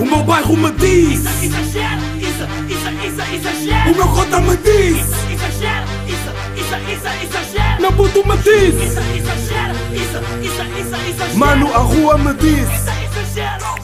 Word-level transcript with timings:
O 0.00 0.04
meu 0.04 0.22
bairro 0.22 0.56
me 0.56 0.70
diz 0.72 1.20
Isso, 1.20 1.44
exagero, 1.44 2.02
isso, 2.18 2.44
isso, 2.68 2.88
isso, 3.06 3.34
exagero. 3.34 3.90
O 3.90 3.96
meu 3.96 4.08
cota 4.08 4.40
me 4.40 4.56
diz 4.58 4.96
Isso, 4.96 5.32
exagero, 5.32 5.86
isso, 6.06 6.30
isso, 6.60 6.76
isso, 6.92 7.08
exagero. 7.24 7.80
Meu 7.82 7.92
puto 7.92 8.26
me 8.26 8.36
diz 8.36 8.74
Isso, 8.74 9.00
exagero, 9.16 9.74
isso, 9.92 10.18
isso, 10.42 10.62
isso, 10.80 11.10
exagero. 11.10 11.38
Mano, 11.38 11.74
a 11.74 11.78
rua 11.78 12.16
me 12.16 12.34
diz 12.34 12.68
Isso, 12.68 12.90
exagero. 13.18 13.78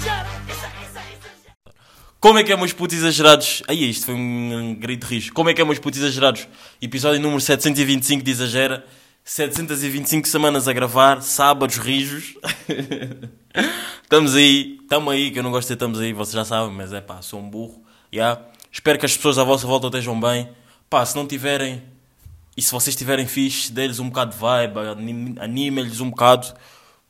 Como 2.24 2.38
é 2.38 2.42
que 2.42 2.50
é, 2.50 2.56
meus 2.56 2.72
putos 2.72 2.96
exagerados? 2.96 3.62
Aí, 3.68 3.90
isto 3.90 4.06
foi 4.06 4.14
um 4.14 4.74
grito 4.80 5.06
de 5.06 5.14
riso. 5.14 5.32
Como 5.34 5.50
é 5.50 5.52
que 5.52 5.60
é, 5.60 5.64
meus 5.64 5.78
putos 5.78 6.00
exagerados? 6.00 6.48
Episódio 6.80 7.20
número 7.20 7.38
725 7.38 8.22
de 8.24 8.30
Exagera. 8.30 8.82
725 9.24 10.28
semanas 10.28 10.68
a 10.68 10.72
gravar, 10.74 11.22
sábados 11.22 11.78
rijos. 11.78 12.34
estamos 14.02 14.34
aí, 14.34 14.78
estamos 14.82 15.14
aí, 15.14 15.30
que 15.30 15.38
eu 15.38 15.42
não 15.42 15.50
gosto 15.50 15.68
de 15.68 15.72
estamos 15.72 15.98
aí, 15.98 16.12
vocês 16.12 16.34
já 16.34 16.44
sabem, 16.44 16.74
mas 16.74 16.92
é 16.92 17.00
pá, 17.00 17.22
sou 17.22 17.40
um 17.40 17.48
burro. 17.48 17.82
Yeah. 18.12 18.42
Espero 18.70 18.98
que 18.98 19.06
as 19.06 19.16
pessoas 19.16 19.38
à 19.38 19.44
vossa 19.44 19.66
volta 19.66 19.86
estejam 19.86 20.20
bem. 20.20 20.50
Pá, 20.90 21.06
se 21.06 21.16
não 21.16 21.26
tiverem, 21.26 21.82
e 22.54 22.60
se 22.60 22.70
vocês 22.70 22.94
tiverem 22.94 23.26
fixe, 23.26 23.72
dê-lhes 23.72 23.98
um 23.98 24.10
bocado 24.10 24.32
de 24.32 24.36
vibe, 24.36 24.78
anim- 24.78 25.36
anime-lhes 25.40 26.00
um 26.02 26.10
bocado, 26.10 26.52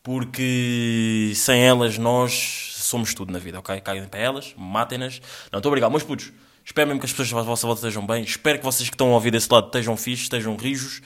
porque 0.01 1.33
sem 1.35 1.63
elas 1.63 1.99
nós 1.99 2.75
somos 2.77 3.13
tudo 3.13 3.33
na 3.33 3.41
vida, 3.41 3.59
ok? 3.59 3.81
Caguem 3.81 4.07
para 4.07 4.21
elas, 4.21 4.55
matem-nas. 4.57 5.21
Não, 5.51 5.59
estou 5.59 5.71
obrigado, 5.71 5.91
meus 5.91 6.05
putos. 6.05 6.33
Espero 6.65 6.87
mesmo 6.87 7.01
que 7.01 7.07
as 7.07 7.13
pessoas 7.13 7.33
à 7.33 7.43
vossa 7.43 7.67
volta 7.67 7.81
estejam 7.81 8.07
bem. 8.07 8.23
Espero 8.23 8.59
que 8.61 8.65
vocês 8.65 8.89
que 8.89 8.95
estão 8.95 9.09
a 9.11 9.15
ouvir 9.15 9.33
desse 9.33 9.49
lado 9.53 9.67
estejam 9.67 9.97
fixe, 9.97 10.23
estejam 10.23 10.55
rijos. 10.57 11.03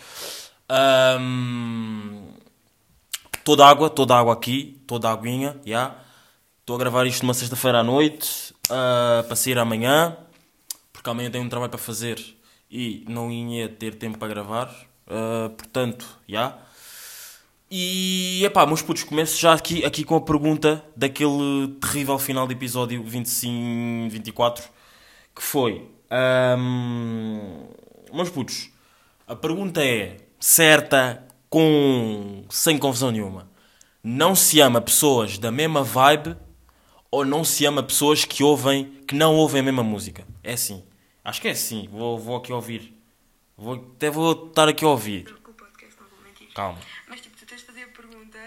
Ahm, 0.68 2.34
toda 3.44 3.66
água, 3.66 3.88
toda 3.88 4.14
água 4.14 4.34
aqui, 4.34 4.82
toda 4.86 5.10
aguinha, 5.10 5.58
já. 5.64 5.96
Estou 6.60 6.76
a 6.76 6.78
gravar 6.78 7.06
isto 7.06 7.22
numa 7.22 7.32
sexta-feira 7.34 7.78
à 7.80 7.82
noite, 7.82 8.54
ah, 8.68 9.24
para 9.26 9.34
sair 9.36 9.58
amanhã, 9.58 10.16
porque 10.92 11.08
amanhã 11.08 11.30
tenho 11.30 11.44
um 11.44 11.48
trabalho 11.48 11.70
para 11.70 11.78
fazer 11.78 12.22
e 12.70 13.04
não 13.08 13.30
ia 13.30 13.68
ter 13.68 13.94
tempo 13.94 14.18
para 14.18 14.28
gravar, 14.28 14.70
ah, 15.06 15.50
portanto, 15.56 16.06
já. 16.28 16.58
E, 17.70 18.42
epá, 18.44 18.66
meus 18.66 18.82
putos, 18.82 19.04
começo 19.04 19.38
já 19.40 19.52
aqui, 19.54 19.84
aqui 19.84 20.04
com 20.04 20.16
a 20.16 20.20
pergunta 20.20 20.84
daquele 20.96 21.68
terrível 21.80 22.18
final 22.18 22.46
do 22.46 22.52
episódio 22.52 23.02
25, 23.02 24.10
24, 24.10 24.64
que 25.34 25.42
foi... 25.42 25.90
ahm, 26.10 27.68
meus 28.12 28.30
putos, 28.30 28.70
a 29.26 29.36
pergunta 29.36 29.84
é 29.84 30.27
certa, 30.38 31.26
com 31.48 32.44
sem 32.50 32.78
confusão 32.78 33.10
nenhuma. 33.10 33.50
Não 34.02 34.34
se 34.34 34.60
ama 34.60 34.80
pessoas 34.80 35.38
da 35.38 35.50
mesma 35.50 35.82
vibe 35.82 36.36
ou 37.10 37.24
não 37.24 37.44
se 37.44 37.64
ama 37.64 37.82
pessoas 37.82 38.24
que 38.24 38.42
ouvem, 38.42 38.84
que 39.06 39.14
não 39.14 39.34
ouvem 39.34 39.60
a 39.60 39.64
mesma 39.64 39.82
música? 39.82 40.26
É 40.42 40.52
assim. 40.52 40.84
Acho 41.24 41.40
que 41.40 41.48
é 41.48 41.52
assim. 41.52 41.88
Vou, 41.90 42.18
vou 42.18 42.36
aqui 42.36 42.52
ouvir. 42.52 42.94
Vou, 43.56 43.74
até 43.74 44.10
vou 44.10 44.48
estar 44.48 44.68
aqui 44.68 44.84
a 44.84 44.88
ouvir. 44.88 45.34
Calma. 46.54 46.78
Mas 47.08 47.20
tipo, 47.20 47.36
tu 47.36 47.46
tens 47.46 47.60
de 47.60 47.66
fazer 47.66 47.84
a 47.84 47.88
pergunta, 47.88 48.38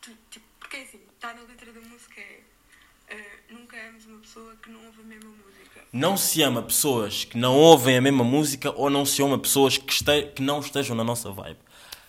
tu, 0.00 0.10
tipo, 0.30 0.46
porque 0.58 0.76
é 0.76 0.82
assim, 0.82 1.00
está 1.14 1.34
na 1.34 1.42
letra 1.42 1.72
da 1.72 1.80
música 1.80 2.20
eh, 3.08 3.14
nunca 3.50 3.76
ames 3.88 4.06
uma 4.06 4.18
pessoa 4.18 4.54
que 4.62 4.70
não 4.70 4.84
ouve 4.86 5.00
a 5.00 5.04
mesma 5.04 5.30
música. 5.30 5.80
Não 5.92 6.16
se 6.16 6.42
ama 6.42 6.62
pessoas 6.62 7.24
que 7.24 7.38
não 7.38 7.56
ouvem 7.56 7.96
a 7.96 8.00
mesma 8.00 8.24
música 8.24 8.72
ou 8.76 8.90
não 8.90 9.06
se 9.06 9.22
ama 9.22 9.38
pessoas 9.38 9.78
que, 9.78 9.92
este, 9.92 10.22
que 10.34 10.42
não 10.42 10.60
estejam 10.60 10.96
na 10.96 11.04
nossa 11.04 11.30
vibe? 11.30 11.58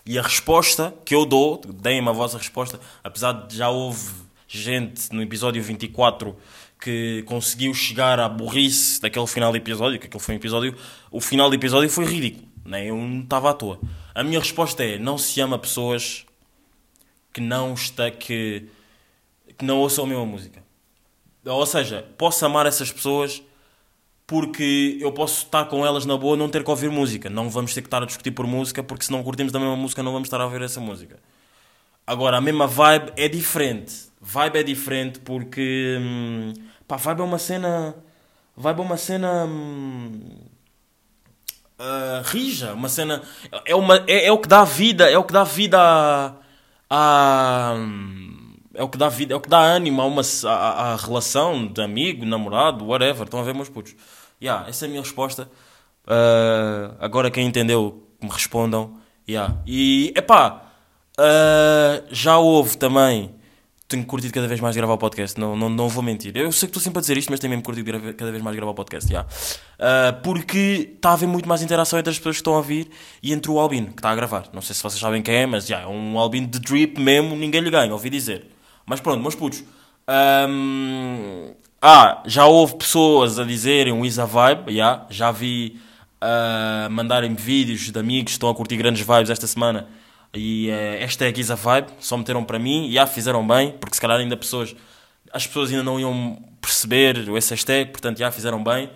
E 0.06 0.20
a 0.20 0.22
resposta 0.22 0.94
que 1.04 1.16
eu 1.16 1.26
dou, 1.26 1.60
deem-me 1.66 2.10
a 2.10 2.12
vossa 2.12 2.38
resposta, 2.38 2.80
apesar 3.04 3.34
de 3.48 3.58
já 3.58 3.70
houve 3.70 4.12
gente 4.48 5.12
no 5.12 5.22
episódio 5.22 5.62
24 5.62 6.36
que 6.80 7.23
conseguiu 7.26 7.73
chegar 7.73 8.20
à 8.20 8.30
burrice 8.30 9.02
daquele 9.02 9.26
final 9.26 9.52
do 9.52 9.58
episódio, 9.58 10.00
que 10.00 10.06
aquele 10.06 10.23
foi 10.23 10.36
um 10.36 10.38
episódio, 10.38 10.76
o 11.10 11.20
final 11.20 11.50
do 11.50 11.56
episódio 11.56 11.90
foi 11.90 12.06
ridículo, 12.06 12.48
né? 12.64 12.86
eu 12.86 12.96
não 12.96 13.22
estava 13.22 13.50
à 13.50 13.54
toa. 13.54 13.80
A 14.14 14.23
minha 14.23 14.40
resposta 14.40 14.84
é, 14.84 14.98
não 15.00 15.17
se 15.17 15.42
ama 15.42 15.58
pessoas 15.58 16.26
que 17.34 17.42
não 17.42 17.73
está 17.73 18.11
que, 18.11 18.67
que 19.58 19.66
não 19.66 19.80
ouçam 19.80 20.05
a 20.05 20.08
mesma 20.08 20.26
música. 20.26 20.64
Ou 21.45 21.66
seja, 21.66 22.06
posso 22.17 22.45
amar 22.45 22.66
essas 22.66 22.92
pessoas 22.92 23.42
porque 24.28 24.98
eu 25.00 25.11
posso 25.11 25.44
estar 25.44 25.66
com 25.66 25.86
elas 25.86 26.06
na 26.06 26.17
boa 26.17 26.36
não 26.36 26.50
ter 26.50 26.64
que 26.64 26.70
ouvir 26.70 26.89
música. 26.89 27.30
Não 27.30 27.50
vamos 27.50 27.73
ter 27.73 27.82
que 27.82 27.88
estar 27.88 28.02
a 28.02 28.06
discutir 28.06 28.32
por 28.32 28.48
música, 28.48 28.82
porque 28.82 29.06
se 29.06 29.11
não 29.11 29.23
curtimos 29.23 29.52
da 29.52 29.60
mesma 29.60 29.76
música 29.76 30.02
não 30.02 30.11
vamos 30.11 30.26
estar 30.28 30.42
a 30.42 30.45
ouvir 30.45 30.61
essa 30.64 30.80
música. 30.80 31.20
Agora, 32.08 32.38
a 32.38 32.42
mesma 32.42 32.66
vibe 32.66 33.14
é 33.16 33.28
diferente. 33.28 33.94
Vibe 34.20 34.58
é 34.58 34.64
diferente 34.64 35.20
porque... 35.20 35.98
Hum, 36.00 36.54
pá, 36.88 36.98
vibe 36.98 37.22
é 37.22 37.23
uma 37.23 37.38
cena... 37.38 37.95
Vibe 38.58 38.80
é 38.80 38.84
uma 38.84 38.98
cena... 38.98 39.45
Hum, 39.45 40.11
ah, 41.78 42.23
rija, 42.26 42.73
uma 42.73 42.89
cena... 42.89 43.22
É, 43.66 43.76
uma, 43.76 44.04
é, 44.08 44.26
é 44.26 44.32
o 44.32 44.39
que 44.39 44.48
dá 44.48 44.64
vida, 44.64 45.10
é 45.10 45.17
o 45.17 45.23
que 45.23 45.34
dá 45.34 45.44
vida 45.44 45.78
a... 45.80 46.34
a 46.89 47.76
é 48.75 48.83
o 48.83 48.89
que 48.89 48.97
dá 48.97 49.09
vida, 49.09 49.33
é 49.33 49.37
o 49.37 49.41
que 49.41 49.49
dá 49.49 49.59
ânimo 49.59 50.02
a 50.02 50.05
uma 50.05 50.21
a, 50.45 50.93
a- 50.93 50.95
relação 50.95 51.65
de 51.67 51.81
amigo, 51.81 52.25
namorado, 52.25 52.86
whatever. 52.86 53.23
Estão 53.23 53.39
a 53.39 53.43
ver, 53.43 53.53
meus 53.55 53.69
putos? 53.69 53.95
Yeah, 54.41 54.67
essa 54.69 54.86
é 54.86 54.87
a 54.87 54.89
minha 54.89 55.02
resposta. 55.02 55.49
Ah, 56.08 56.95
agora 56.99 57.31
quem 57.31 57.45
entendeu, 57.47 58.08
me 58.21 58.30
respondam. 58.30 58.97
Yeah. 59.27 59.55
E, 59.65 60.13
epá, 60.15 60.61
ah, 61.17 62.03
já 62.11 62.37
houve 62.37 62.77
também. 62.77 63.33
Tenho 63.87 64.03
curtido 64.03 64.33
cada 64.33 64.47
vez 64.47 64.59
mais 64.59 64.75
gravar 64.75 64.93
o 64.93 64.97
podcast, 64.97 65.39
não, 65.39 65.55
não, 65.55 65.69
não 65.69 65.87
vou 65.87 66.02
mentir. 66.02 66.36
Eu 66.36 66.52
sei 66.52 66.61
que 66.67 66.71
estou 66.71 66.81
sempre 66.81 66.97
a 66.97 67.02
dizer 67.02 67.17
isto, 67.17 67.30
mas 67.30 67.39
tenho 67.39 67.52
mesmo 67.52 67.63
curtido 67.63 67.92
cada 68.15 68.31
vez 68.31 68.43
mais 68.43 68.55
gravar 68.55 68.71
o 68.71 68.73
podcast. 68.75 69.07
Yeah. 69.11 69.30
Ah, 69.80 70.11
porque 70.23 70.93
está 70.95 71.11
a 71.11 71.13
haver 71.13 71.27
muito 71.27 71.47
mais 71.47 71.61
interação 71.61 71.99
entre 71.99 72.09
as 72.09 72.17
pessoas 72.17 72.36
que 72.37 72.42
estão 72.42 72.53
a 72.55 72.57
ouvir 72.57 72.89
e 73.21 73.31
entre 73.31 73.52
o 73.52 73.59
Albino, 73.59 73.87
que 73.87 73.99
está 73.99 74.09
a 74.09 74.15
gravar. 74.15 74.49
Não 74.52 74.61
sei 74.61 74.73
se 74.75 74.81
vocês 74.81 74.99
sabem 74.99 75.21
quem 75.21 75.36
é, 75.36 75.45
mas 75.45 75.69
yeah, 75.69 75.87
é 75.87 75.89
um 75.89 76.17
Albino 76.17 76.47
de 76.47 76.59
drip 76.59 76.99
mesmo, 76.99 77.36
ninguém 77.36 77.61
lhe 77.61 77.69
ganha, 77.69 77.93
ouvi 77.93 78.09
dizer. 78.09 78.47
Mas 78.86 79.00
pronto, 79.00 79.22
meus 79.22 79.36
putos. 79.36 79.64
Ahm, 80.08 81.54
ah, 81.82 82.23
já 82.26 82.46
houve 82.46 82.76
pessoas 82.76 83.40
a 83.40 83.44
dizerem 83.44 83.94
um 83.94 84.06
Isa 84.06 84.26
Vibe, 84.26 84.72
yeah, 84.72 85.06
já 85.10 85.32
vi 85.32 85.80
ah, 86.22 86.88
mandarem-me 86.90 87.36
vídeos 87.36 87.92
de 87.92 88.00
amigos 88.00 88.32
que 88.32 88.32
estão 88.32 88.50
a 88.50 88.56
curtir 88.56 88.78
grandes 88.78 89.06
vibes 89.06 89.30
esta 89.30 89.48
semana. 89.48 89.88
E 90.34 90.70
uh, 90.70 91.00
hashtag 91.00 91.40
Isa 91.40 91.56
Vibe, 91.56 91.88
só 92.00 92.18
meteram 92.18 92.44
para 92.44 92.60
mim 92.60 92.88
e 92.88 92.94
já 92.94 93.08
fizeram 93.08 93.46
bem, 93.48 93.72
porque 93.80 93.96
se 93.96 94.02
calhar 94.02 94.20
ainda 94.20 94.36
pessoas, 94.36 94.76
as 95.32 95.48
pessoas 95.48 95.70
ainda 95.70 95.84
não 95.84 96.00
iam 96.00 96.38
perceber 96.60 97.30
esse 97.38 97.52
hashtag, 97.52 97.92
portanto 97.92 98.17
já 98.17 98.32
fizeram 98.32 98.62
bem. 98.64 98.90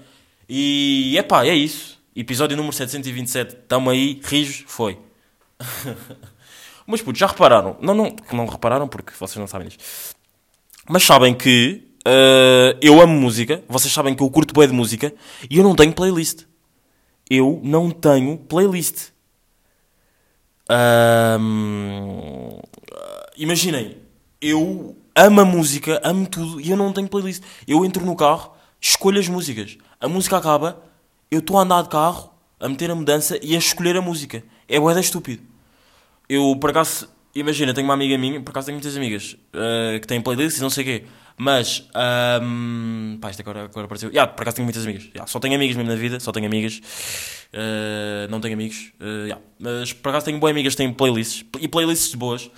E 0.49 1.15
epá, 1.17 1.45
é 1.45 1.53
isso. 1.53 1.97
Episódio 2.15 2.57
número 2.57 2.75
727, 2.75 3.55
tamo 3.67 3.89
aí, 3.89 4.19
rijos, 4.23 4.63
foi. 4.67 4.97
Mas 6.89 7.03
putos, 7.03 7.19
já 7.19 7.27
repararam? 7.27 7.77
Não, 7.79 7.93
não, 7.93 8.15
não 8.33 8.47
repararam 8.47 8.87
porque 8.87 9.13
vocês 9.13 9.37
não 9.37 9.45
sabem 9.45 9.67
disto. 9.67 9.83
Mas 10.89 11.03
sabem 11.03 11.35
que 11.35 11.87
eh, 12.03 12.75
eu 12.81 12.99
amo 12.99 13.13
música, 13.13 13.63
vocês 13.69 13.93
sabem 13.93 14.15
que 14.15 14.23
eu 14.23 14.29
curto 14.31 14.55
bem 14.55 14.67
de 14.67 14.73
música 14.73 15.13
e 15.47 15.59
eu 15.59 15.63
não 15.63 15.75
tenho 15.75 15.93
playlist. 15.93 16.45
Eu 17.29 17.61
não 17.63 17.91
tenho 17.91 18.39
playlist. 18.39 19.09
Ahm, 20.67 22.57
imaginem, 23.37 23.97
eu 24.41 24.97
amo 25.15 25.41
a 25.41 25.45
música, 25.45 26.01
amo 26.03 26.25
tudo 26.25 26.59
e 26.59 26.71
eu 26.71 26.77
não 26.77 26.91
tenho 26.91 27.07
playlist. 27.07 27.43
Eu 27.67 27.85
entro 27.85 28.03
no 28.03 28.15
carro, 28.15 28.53
escolho 28.81 29.19
as 29.19 29.27
músicas. 29.27 29.77
A 30.01 30.07
música 30.07 30.37
acaba, 30.37 30.81
eu 31.29 31.37
estou 31.37 31.59
a 31.59 31.61
andar 31.61 31.83
de 31.83 31.89
carro, 31.89 32.33
a 32.59 32.67
meter 32.67 32.89
a 32.89 32.95
mudança 32.95 33.37
e 33.43 33.55
a 33.55 33.59
escolher 33.59 33.95
a 33.95 34.01
música. 34.01 34.43
É 34.67 34.79
boeda 34.79 34.99
estúpido. 34.99 35.48
Eu, 36.29 36.55
por 36.61 36.69
acaso, 36.69 37.09
imagina, 37.33 37.73
tenho 37.73 37.85
uma 37.87 37.95
amiga 37.95 38.17
minha, 38.17 38.39
por 38.39 38.51
acaso 38.51 38.67
tenho 38.67 38.75
muitas 38.77 38.95
amigas 38.95 39.35
eh, 39.53 39.97
que 39.99 40.07
têm 40.07 40.21
playlists 40.21 40.59
e 40.59 40.61
não 40.61 40.69
sei 40.69 40.83
o 40.83 40.85
quê, 40.85 41.03
mas, 41.35 41.87
ahm, 41.95 43.17
pá, 43.19 43.31
isto 43.31 43.39
agora, 43.41 43.63
agora 43.63 43.85
apareceu. 43.85 44.09
Yeah, 44.09 44.31
por 44.31 44.43
acaso 44.43 44.57
tenho 44.57 44.65
muitas 44.65 44.83
amigas, 44.83 45.05
Yeah, 45.05 45.25
só 45.25 45.39
tenho 45.39 45.55
amigas 45.55 45.75
mesmo 45.75 45.89
na 45.91 45.97
vida, 45.97 46.19
só 46.19 46.31
tenho 46.31 46.45
amigas, 46.45 46.81
Eh, 47.51 48.27
não 48.29 48.39
tenho 48.39 48.53
amigos, 48.53 48.91
Eh, 48.99 49.23
yeah. 49.23 49.41
mas 49.57 49.91
por 49.91 50.09
acaso 50.09 50.25
tenho 50.25 50.37
boas 50.39 50.51
amigas 50.51 50.73
que 50.73 50.77
têm 50.77 50.93
playlists 50.93 51.43
e 51.59 51.67
playlists 51.67 52.13
boas. 52.13 52.49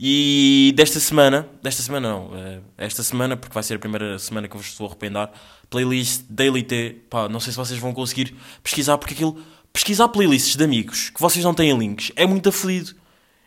E 0.00 0.72
desta 0.74 0.98
semana, 0.98 1.46
desta 1.62 1.80
semana 1.80 2.08
não, 2.10 2.30
esta 2.76 3.04
semana, 3.04 3.36
porque 3.36 3.54
vai 3.54 3.62
ser 3.62 3.74
a 3.74 3.78
primeira 3.78 4.18
semana 4.18 4.48
que 4.48 4.56
eu 4.56 4.60
vos 4.60 4.68
estou 4.70 4.86
a 4.86 4.90
arrependar, 4.90 5.30
playlist 5.70 6.22
Daily 6.28 6.64
T, 6.64 6.96
pá, 7.08 7.28
não 7.28 7.38
sei 7.38 7.52
se 7.52 7.56
vocês 7.56 7.78
vão 7.78 7.92
conseguir 7.94 8.34
pesquisar, 8.64 8.98
porque 8.98 9.14
aquilo, 9.14 9.40
pesquisar 9.72 10.08
playlists 10.08 10.56
de 10.56 10.64
amigos 10.64 11.10
que 11.10 11.20
vocês 11.20 11.44
não 11.44 11.54
têm 11.54 11.78
links 11.78 12.10
é 12.16 12.26
muito 12.26 12.48
afedido. 12.48 12.96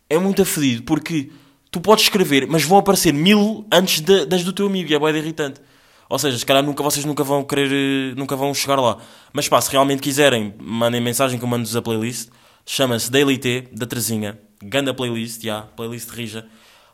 É 0.09 0.17
muito 0.17 0.41
afedido, 0.41 0.83
porque 0.83 1.31
tu 1.71 1.81
podes 1.81 2.05
escrever, 2.05 2.47
mas 2.47 2.63
vão 2.63 2.77
aparecer 2.77 3.13
mil 3.13 3.65
antes 3.71 4.01
de- 4.01 4.25
das 4.25 4.43
do 4.43 4.53
teu 4.53 4.67
amigo, 4.67 4.91
e 4.91 4.95
é 4.95 4.99
bem 4.99 5.15
irritante. 5.15 5.59
Ou 6.07 6.19
seja, 6.19 6.37
se 6.37 6.45
calhar 6.45 6.63
nunca, 6.63 6.83
vocês 6.83 7.03
nunca 7.03 7.23
vão 7.23 7.43
querer, 7.43 7.71
eh, 7.71 8.15
nunca 8.15 8.35
vão 8.35 8.53
chegar 8.53 8.79
lá. 8.79 8.97
Mas 9.33 9.49
pá, 9.49 9.59
se 9.59 9.71
realmente 9.71 10.01
quiserem, 10.01 10.53
mandem 10.59 11.01
mensagem 11.01 11.39
que 11.39 11.43
eu 11.43 11.49
mando-vos 11.49 11.75
a 11.75 11.81
playlist. 11.81 12.29
Chama-se 12.65 13.09
Daily 13.11 13.37
T, 13.39 13.69
da 13.71 13.85
Terezinha. 13.87 14.39
Ganda 14.63 14.93
playlist, 14.93 15.41
já, 15.43 15.61
playlist 15.61 16.09
rija. 16.09 16.45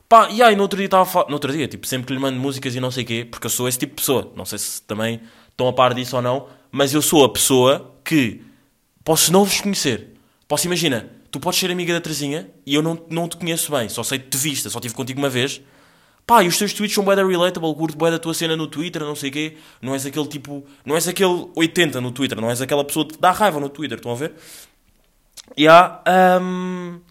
Pá, 0.08 0.30
e 0.30 0.42
aí 0.42 0.56
no 0.56 0.64
outro 0.64 0.78
dia 0.78 0.86
estava 0.86 1.04
a 1.04 1.06
falar, 1.06 1.28
no 1.28 1.34
outro 1.34 1.52
dia, 1.52 1.68
tipo, 1.68 1.86
sempre 1.88 2.08
que 2.08 2.14
lhe 2.14 2.20
mando 2.20 2.40
músicas 2.40 2.74
e 2.76 2.80
não 2.80 2.92
sei 2.92 3.04
o 3.04 3.08
quê, 3.08 3.28
porque 3.30 3.48
eu 3.48 3.52
sou 3.52 3.68
esse 3.68 3.78
tipo 3.80 3.92
de 3.96 4.02
pessoa, 4.02 4.32
não 4.36 4.46
sei 4.46 4.58
se 4.58 4.82
também 4.82 5.22
estão 5.50 5.68
a 5.68 5.74
par 5.74 5.94
disso 5.94 6.16
ou 6.16 6.22
não, 6.22 6.48
mas 6.72 6.94
eu 6.94 7.02
sou 7.02 7.24
a 7.24 7.30
pessoa 7.30 7.96
que 8.04 8.42
posso 9.06 9.32
não 9.32 9.46
vos 9.46 9.62
conhecer. 9.62 10.10
Posso, 10.48 10.68
imagina, 10.68 11.10
tu 11.32 11.40
podes 11.40 11.60
ser 11.60 11.72
amiga 11.72 11.94
da 11.94 12.02
Terezinha 12.02 12.52
e 12.66 12.76
eu 12.76 12.82
não, 12.84 13.00
não 13.10 13.28
te 13.28 13.38
conheço 13.38 13.72
bem, 13.72 13.88
só 13.88 14.04
sei 14.04 14.20
de 14.20 14.38
vista, 14.38 14.70
só 14.70 14.80
estive 14.80 14.94
contigo 14.94 15.20
uma 15.20 15.30
vez. 15.30 15.62
Pá, 16.28 16.44
e 16.44 16.48
os 16.48 16.58
teus 16.58 16.74
tweets 16.74 16.94
são 16.94 17.04
bué 17.04 17.16
da 17.16 17.26
relatable, 17.26 17.74
curto 17.74 17.98
bué 17.98 18.12
da 18.12 18.20
tua 18.20 18.34
cena 18.34 18.56
no 18.56 18.68
Twitter, 18.68 19.02
não 19.02 19.16
sei 19.16 19.30
o 19.30 19.34
quê. 19.34 19.58
Não 19.82 19.94
és 19.94 20.06
aquele 20.06 20.28
tipo, 20.28 20.64
não 20.86 20.96
és 20.96 21.08
aquele 21.08 21.50
80 21.56 22.00
no 22.00 22.12
Twitter, 22.12 22.40
não 22.40 22.50
és 22.50 22.62
aquela 22.62 22.84
pessoa 22.86 23.06
que 23.08 23.14
te 23.14 23.20
dá 23.20 23.32
raiva 23.32 23.60
no 23.60 23.70
Twitter, 23.70 23.98
estão 23.98 24.12
a 24.12 24.16
ver? 24.16 24.34
E 25.58 25.68
há, 25.68 26.02
hum, 26.42 27.02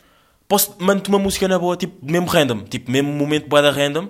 posso, 0.47 0.77
mando-te 0.79 1.09
uma 1.09 1.19
música 1.19 1.49
na 1.49 1.59
boa, 1.59 1.77
tipo, 1.77 1.97
mesmo 2.05 2.29
random, 2.29 2.65
tipo, 2.65 2.91
mesmo 2.91 3.13
momento 3.13 3.49
bué 3.49 3.63
da 3.63 3.71
random. 3.71 4.09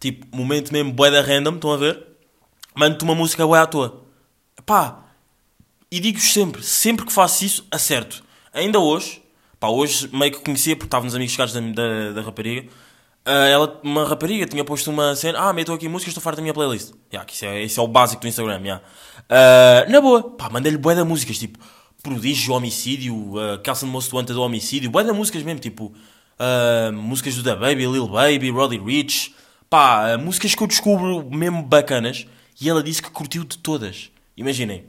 Tipo, 0.00 0.34
momento 0.34 0.72
mesmo 0.72 0.92
bué 0.92 1.10
da 1.10 1.20
random, 1.20 1.56
estão 1.56 1.72
a 1.72 1.76
ver? 1.76 2.06
Mando-te 2.74 3.04
uma 3.04 3.14
música 3.14 3.46
bué 3.46 3.60
à 3.60 3.66
toa. 3.66 4.02
Pá, 4.64 5.09
e 5.90 6.00
digo-vos 6.00 6.32
sempre, 6.32 6.62
sempre 6.62 7.04
que 7.04 7.12
faço 7.12 7.44
isso, 7.44 7.66
acerto. 7.70 8.22
Ainda 8.52 8.78
hoje, 8.78 9.22
pá, 9.58 9.68
hoje 9.68 10.08
meio 10.12 10.32
que 10.32 10.40
conhecia, 10.40 10.76
porque 10.76 10.86
estava 10.86 11.04
nos 11.04 11.14
amigos 11.14 11.32
chegados 11.32 11.54
da, 11.54 11.60
da, 11.60 12.12
da 12.12 12.22
rapariga, 12.22 12.68
ah, 13.24 13.46
ela, 13.46 13.80
uma 13.82 14.04
rapariga, 14.04 14.46
tinha 14.46 14.64
posto 14.64 14.90
uma 14.90 15.14
cena, 15.14 15.38
ah, 15.38 15.52
meto 15.52 15.72
aqui 15.72 15.88
música, 15.88 16.10
estou 16.10 16.22
farto 16.22 16.36
da 16.36 16.42
minha 16.42 16.54
playlist. 16.54 16.92
Yeah, 17.12 17.26
que 17.26 17.34
isso, 17.34 17.44
é, 17.44 17.62
isso 17.62 17.80
é 17.80 17.82
o 17.82 17.88
básico 17.88 18.22
do 18.22 18.28
Instagram, 18.28 18.60
yeah. 18.62 18.82
Ah, 19.28 19.86
na 19.88 20.00
boa, 20.00 20.22
pá, 20.22 20.48
mandei-lhe 20.48 20.78
bué 20.78 20.94
de 20.94 21.04
músicas, 21.04 21.38
tipo, 21.38 21.58
Prodígio, 22.02 22.54
Homicídio, 22.54 23.14
uh, 23.14 23.58
Kelson 23.62 23.86
Most 23.86 24.14
Wanted 24.14 24.32
do 24.32 24.42
Homicídio, 24.42 24.90
bué 24.90 25.04
de 25.04 25.12
músicas 25.12 25.42
mesmo, 25.42 25.60
tipo, 25.60 25.92
ah, 26.38 26.90
músicas 26.92 27.34
do 27.36 27.42
Da 27.42 27.54
Baby, 27.54 27.86
Lil 27.86 28.08
Baby, 28.08 28.50
Roddy 28.50 28.78
Rich, 28.78 29.34
pá, 29.68 30.14
ah, 30.14 30.18
músicas 30.18 30.54
que 30.54 30.62
eu 30.62 30.66
descubro 30.66 31.28
mesmo 31.30 31.62
bacanas, 31.62 32.26
e 32.60 32.68
ela 32.68 32.82
disse 32.82 33.02
que 33.02 33.10
curtiu 33.10 33.44
de 33.44 33.58
todas. 33.58 34.10
Imaginem, 34.36 34.84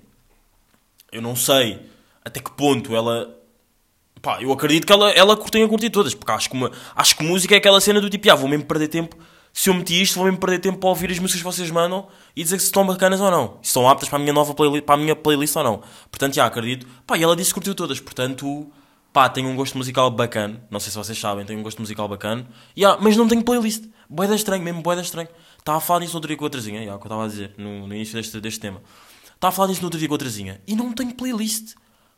eu 1.11 1.21
não 1.21 1.35
sei 1.35 1.79
até 2.23 2.39
que 2.39 2.51
ponto 2.51 2.95
ela. 2.95 3.37
Pá, 4.21 4.41
eu 4.41 4.51
acredito 4.51 4.85
que 4.85 4.93
ela, 4.93 5.09
ela 5.11 5.35
tenha 5.35 5.67
curtido 5.67 5.91
todas, 5.91 6.13
porque 6.13 6.31
acho 6.31 6.49
que, 6.49 6.55
uma, 6.55 6.71
acho 6.95 7.17
que 7.17 7.23
música 7.23 7.55
é 7.55 7.57
aquela 7.57 7.81
cena 7.81 7.99
do 7.99 8.09
tipo, 8.09 8.31
ah, 8.31 8.35
vou 8.35 8.47
mesmo 8.47 8.65
perder 8.65 8.87
tempo. 8.87 9.17
Se 9.51 9.69
eu 9.69 9.73
meti 9.73 10.01
isto, 10.01 10.15
vou 10.15 10.25
mesmo 10.25 10.39
perder 10.39 10.59
tempo 10.59 10.77
para 10.77 10.89
ouvir 10.89 11.11
as 11.11 11.19
músicas 11.19 11.41
que 11.41 11.45
vocês 11.45 11.69
mandam 11.71 12.07
e 12.35 12.43
dizer 12.43 12.59
se 12.59 12.65
estão 12.65 12.85
bacanas 12.85 13.19
ou 13.19 13.29
não. 13.29 13.57
Se 13.61 13.69
estão 13.69 13.89
aptas 13.89 14.07
para 14.07 14.17
a 14.17 14.21
minha 14.21 14.31
nova 14.31 14.53
playlist, 14.53 14.85
para 14.85 14.95
a 14.95 14.97
minha 14.97 15.15
playlist 15.15 15.55
ou 15.55 15.63
não. 15.63 15.81
Portanto, 16.09 16.35
já 16.35 16.45
acredito. 16.45 16.87
Pá, 17.05 17.17
e 17.17 17.23
ela 17.23 17.35
disse 17.35 17.49
que 17.49 17.55
curtiu 17.55 17.75
todas, 17.75 17.99
portanto, 17.99 18.71
pá, 19.11 19.27
tenho 19.27 19.49
um 19.49 19.55
gosto 19.55 19.77
musical 19.77 20.09
bacana. 20.11 20.63
Não 20.69 20.79
sei 20.79 20.91
se 20.91 20.97
vocês 20.97 21.19
sabem, 21.19 21.45
tenho 21.45 21.59
um 21.59 21.63
gosto 21.63 21.81
musical 21.81 22.07
bacana. 22.07 22.47
Yeah, 22.77 23.01
mas 23.01 23.17
não 23.17 23.27
tenho 23.27 23.43
playlist. 23.43 23.85
Boeda 24.07 24.35
estranho, 24.35 24.63
mesmo 24.63 24.81
boeda 24.81 25.01
estranho. 25.01 25.27
Estava 25.57 25.79
a 25.79 25.81
falar 25.81 25.99
nisso 26.01 26.13
no 26.13 26.17
outro 26.17 26.27
dia 26.27 26.37
com 26.37 26.45
a 26.45 26.49
Trazinha, 26.49 26.79
yeah, 26.79 26.97
que 26.97 27.03
eu 27.03 27.07
estava 27.07 27.25
a 27.25 27.27
dizer 27.27 27.53
no, 27.57 27.87
no 27.87 27.95
início 27.95 28.15
deste, 28.15 28.39
deste 28.39 28.59
tema. 28.59 28.81
Estava 29.41 29.49
a 29.49 29.55
falar 29.55 29.69
nisso 29.69 29.81
no 29.81 29.87
outro 29.87 29.97
dia 29.97 30.07
com 30.07 30.13
a 30.13 30.19
Trazinha 30.19 30.61
e 30.67 30.75
não 30.75 30.93
tenho 30.93 31.15
playlist. 31.15 31.73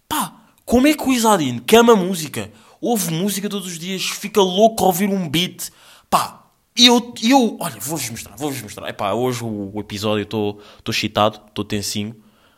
Pá, 0.10 0.42
como 0.66 0.88
é 0.88 0.94
que 0.94 1.08
o 1.08 1.14
Isadine, 1.14 1.62
que 1.62 1.74
ama 1.74 1.96
música, 1.96 2.52
ouve 2.82 3.14
música 3.14 3.48
todos 3.48 3.66
os 3.66 3.80
dias, 3.80 4.04
fica 4.04 4.42
louco 4.42 4.84
a 4.84 4.88
ouvir 4.88 5.08
um 5.08 5.30
beat? 5.30 5.70
Pá, 6.10 6.44
e 6.76 6.86
eu, 6.86 7.14
eu 7.24 7.56
olha, 7.62 7.80
vou-vos 7.80 8.10
mostrar, 8.10 8.36
vou-vos 8.36 8.62
mostrar. 8.62 8.90
Epá, 8.90 9.14
hoje 9.14 9.42
o, 9.42 9.72
o 9.74 9.80
episódio 9.80 10.24
estou 10.24 10.60
excitado, 10.90 11.40
estou 11.48 11.64
tensinho. 11.64 12.14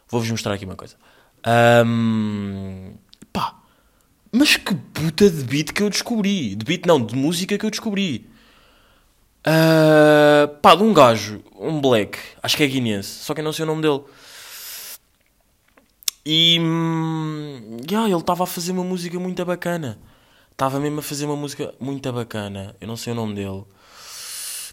Vou-vos 0.09 0.31
mostrar 0.31 0.55
aqui 0.55 0.65
uma 0.65 0.75
coisa. 0.75 0.95
Ahm, 1.43 2.95
pá, 3.31 3.59
mas 4.31 4.57
que 4.57 4.73
puta 4.73 5.29
de 5.29 5.43
beat 5.43 5.73
que 5.73 5.83
eu 5.83 5.91
descobri. 5.91 6.55
De 6.55 6.65
beat 6.65 6.87
não, 6.87 7.05
de 7.05 7.15
música 7.15 7.55
que 7.55 7.67
eu 7.67 7.69
descobri. 7.69 8.27
Ah, 9.43 10.49
pá, 10.59 10.73
de 10.73 10.81
um 10.81 10.91
gajo, 10.91 11.43
um 11.55 11.79
black, 11.79 12.17
acho 12.41 12.57
que 12.57 12.63
é 12.63 12.67
guineense, 12.67 13.23
só 13.23 13.35
que 13.35 13.41
eu 13.41 13.45
não 13.45 13.53
sei 13.53 13.61
o 13.63 13.67
nome 13.67 13.83
dele. 13.83 14.01
E 16.25 16.57
hum, 16.59 17.77
yeah, 17.89 18.09
ele 18.09 18.19
estava 18.19 18.43
a 18.43 18.47
fazer 18.47 18.71
uma 18.71 18.83
música 18.83 19.19
muito 19.19 19.45
bacana. 19.45 19.99
Estava 20.51 20.79
mesmo 20.79 20.99
a 20.99 21.03
fazer 21.03 21.25
uma 21.25 21.35
música 21.35 21.73
muito 21.79 22.11
bacana. 22.11 22.75
Eu 22.81 22.87
não 22.87 22.97
sei 22.97 23.13
o 23.13 23.15
nome 23.15 23.35
dele. 23.35 23.63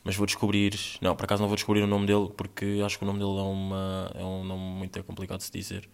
Mas 0.04 0.16
vou 0.16 0.26
descobrir. 0.26 0.78
Não, 1.00 1.14
por 1.14 1.24
acaso 1.24 1.42
não 1.42 1.48
vou 1.48 1.56
descobrir 1.56 1.82
o 1.82 1.86
nome 1.86 2.06
dele 2.06 2.30
porque 2.36 2.80
acho 2.84 2.98
que 2.98 3.04
o 3.04 3.06
nome 3.06 3.18
dele 3.18 3.38
é, 3.38 3.42
uma, 3.42 4.10
é 4.14 4.24
um 4.24 4.44
nome 4.44 4.62
muito 4.62 5.02
complicado 5.04 5.38
de 5.38 5.44
se 5.44 5.52
dizer. 5.52 5.88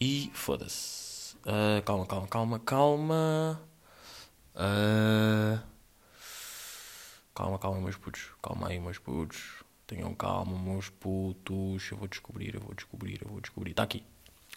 E 0.00 0.30
foda-se. 0.34 1.36
Ah, 1.46 1.82
calma, 1.84 2.06
calma, 2.06 2.26
calma, 2.28 2.58
calma. 2.60 3.60
Ah, 4.54 5.62
calma, 7.34 7.58
calma, 7.58 7.80
meus 7.80 7.96
putos. 7.96 8.30
Calma 8.42 8.68
aí, 8.68 8.80
meus 8.80 8.98
putos. 8.98 9.64
Tenham 9.86 10.14
calma, 10.14 10.58
meus 10.58 10.88
putos. 10.88 11.90
Eu 11.90 11.98
vou 11.98 12.08
descobrir, 12.08 12.54
eu 12.54 12.60
vou 12.60 12.74
descobrir, 12.74 13.20
eu 13.22 13.28
vou 13.28 13.40
descobrir. 13.40 13.72
Está 13.72 13.82
aqui. 13.82 14.02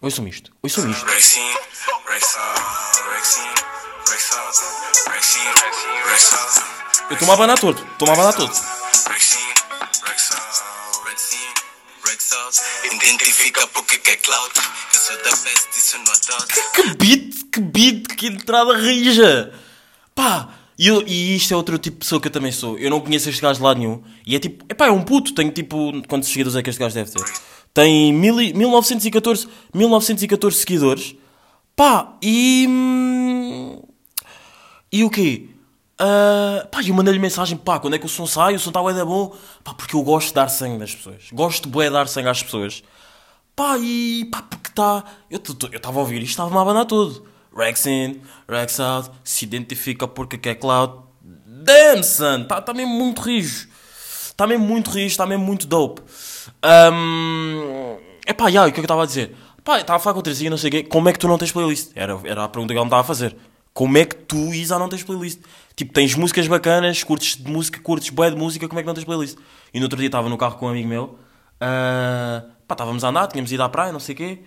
Ouçam 0.00 0.26
isto. 0.28 0.50
Ouçam 0.62 0.90
isto. 0.90 1.04
Rexine, 1.06 1.54
Rexall. 2.06 2.54
Eu 7.10 7.14
estou-me 7.14 7.30
a 7.30 7.34
abanar 7.34 7.58
todo. 7.58 7.80
Estou-me 7.92 8.10
a 8.10 8.14
abanar 8.14 8.34
todo. 8.34 8.52
Rexine, 9.08 9.54
Rexall, 10.04 11.04
Rexine, 11.04 11.54
Rexall. 12.04 12.50
Identifica 12.92 13.66
porque 13.68 13.98
que 13.98 14.10
é 14.10 14.16
cloud. 14.16 14.52
Eu 14.94 15.00
sou 15.00 15.16
da 15.16 15.30
best, 15.36 15.68
isso 15.76 15.98
não 15.98 16.12
adoto. 16.12 16.72
Que 16.72 16.94
beat, 16.94 17.34
que 17.52 17.60
beat, 17.60 18.06
que 18.16 18.26
entrada 18.28 18.76
rija. 18.76 19.52
Pá, 20.14 20.48
e, 20.78 20.86
eu- 20.88 21.02
e 21.06 21.36
isto 21.36 21.52
é 21.52 21.56
outro 21.56 21.78
tipo 21.78 21.96
de 21.96 22.00
pessoa 22.00 22.20
que 22.20 22.28
eu 22.28 22.32
também 22.32 22.52
sou. 22.52 22.78
Eu 22.78 22.90
não 22.90 23.00
conheço 23.00 23.28
este 23.28 23.40
gajo 23.42 23.58
de 23.58 23.64
lado 23.64 23.78
nenhum. 23.78 24.02
E 24.26 24.36
é 24.36 24.38
tipo, 24.38 24.64
epá, 24.68 24.86
é 24.86 24.90
um 24.90 25.02
puto. 25.02 25.34
Tenho 25.34 25.50
tipo, 25.50 25.92
quantos 26.08 26.28
seguidores 26.28 26.56
é 26.56 26.62
que 26.62 26.70
este 26.70 26.80
gajo 26.80 26.94
deve 26.94 27.10
ter? 27.10 27.24
Tem 27.74 28.12
mil 28.12 28.40
e- 28.40 28.54
1914, 28.54 29.48
1914 29.74 30.56
seguidores. 30.58 31.14
Pá, 31.76 32.14
e. 32.22 32.66
hum, 32.68 33.82
E 34.92 35.02
o 35.02 35.10
quê? 35.10 35.48
Ah, 35.98 36.66
pá, 36.70 36.80
eu 36.86 36.94
mandei-lhe 36.94 37.18
mensagem, 37.18 37.56
pá, 37.58 37.78
quando 37.80 37.94
é 37.94 37.98
que 37.98 38.06
o 38.06 38.08
som 38.08 38.26
sai? 38.26 38.54
O 38.54 38.60
som 38.60 38.70
está 38.70 38.80
bué 38.80 38.94
da 38.94 39.04
bom. 39.04 39.34
Pá, 39.64 39.74
porque 39.74 39.96
eu 39.96 40.02
gosto 40.02 40.28
de 40.28 40.34
dar 40.34 40.48
sangue 40.48 40.78
nas 40.78 40.94
pessoas. 40.94 41.24
Gosto 41.32 41.64
de 41.64 41.68
bué 41.70 41.86
de 41.86 41.92
dar 41.94 42.06
sangue 42.06 42.28
às 42.28 42.42
pessoas. 42.42 42.82
Pá, 43.56 43.76
e 43.78 44.24
pá, 44.30 44.42
porque 44.42 44.68
está. 44.68 45.04
Eu 45.28 45.40
estava 45.72 45.98
a 45.98 46.02
ouvir 46.02 46.18
isto, 46.22 46.30
estava-me 46.30 46.56
a 46.56 46.60
abanar 46.60 46.84
todo. 46.86 47.26
Rex 47.56 47.86
in, 47.86 48.20
Rex 48.48 48.78
out, 48.80 49.10
se 49.24 49.44
identifica 49.44 50.06
porque 50.08 50.38
quer 50.38 50.56
cloud. 50.56 51.02
Damn, 51.22 52.02
son, 52.04 52.42
está 52.42 52.60
tá 52.60 52.74
mesmo 52.74 52.92
muito 52.94 53.20
rijo. 53.22 53.68
Está 54.26 54.46
mesmo 54.46 54.64
muito 54.66 54.90
rijo, 54.90 55.06
está 55.06 55.24
mesmo 55.26 55.44
muito 55.44 55.66
dope. 55.66 56.02
Um, 56.64 57.98
epá, 58.26 58.50
já, 58.50 58.66
e 58.66 58.70
o 58.70 58.72
que 58.72 58.72
é 58.72 58.74
que 58.74 58.80
eu 58.80 58.84
estava 58.84 59.02
a 59.02 59.06
dizer? 59.06 59.36
Pá, 59.62 59.80
estava 59.80 59.96
a 59.96 60.00
falar 60.00 60.14
com 60.14 60.20
a 60.20 60.22
Terezinha, 60.22 60.50
não 60.50 60.56
sei 60.56 60.68
o 60.68 60.70
quê. 60.70 60.82
Como 60.82 61.08
é 61.08 61.12
que 61.12 61.18
tu 61.18 61.28
não 61.28 61.38
tens 61.38 61.52
playlist? 61.52 61.90
Era, 61.94 62.18
era 62.24 62.44
a 62.44 62.48
pergunta 62.48 62.72
que 62.72 62.78
ela 62.78 62.84
me 62.84 62.88
estava 62.88 63.02
a 63.02 63.04
fazer. 63.04 63.36
Como 63.72 63.98
é 63.98 64.04
que 64.04 64.14
tu, 64.14 64.36
Isa, 64.54 64.78
não 64.78 64.88
tens 64.88 65.02
playlist? 65.02 65.40
Tipo, 65.74 65.92
tens 65.92 66.14
músicas 66.14 66.46
bacanas, 66.46 67.02
curtes 67.02 67.36
de 67.36 67.50
música, 67.50 67.80
curtes 67.80 68.10
bué 68.10 68.30
de 68.30 68.36
música, 68.36 68.68
como 68.68 68.78
é 68.78 68.82
que 68.82 68.86
não 68.86 68.94
tens 68.94 69.04
playlist? 69.04 69.36
E 69.72 69.78
no 69.78 69.86
outro 69.86 69.98
dia 69.98 70.06
estava 70.06 70.28
no 70.28 70.38
carro 70.38 70.56
com 70.56 70.66
um 70.66 70.70
amigo 70.70 70.88
meu. 70.88 71.18
ah, 71.60 72.44
pá, 72.68 72.74
estávamos 72.74 73.02
a 73.04 73.08
andar, 73.08 73.26
tínhamos 73.26 73.50
ido 73.50 73.62
à 73.62 73.68
praia, 73.68 73.92
não 73.92 74.00
sei 74.00 74.14
o 74.14 74.18
quê. 74.18 74.38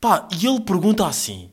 Pá, 0.00 0.28
e 0.40 0.46
ele 0.46 0.60
pergunta 0.60 1.06
assim: 1.06 1.50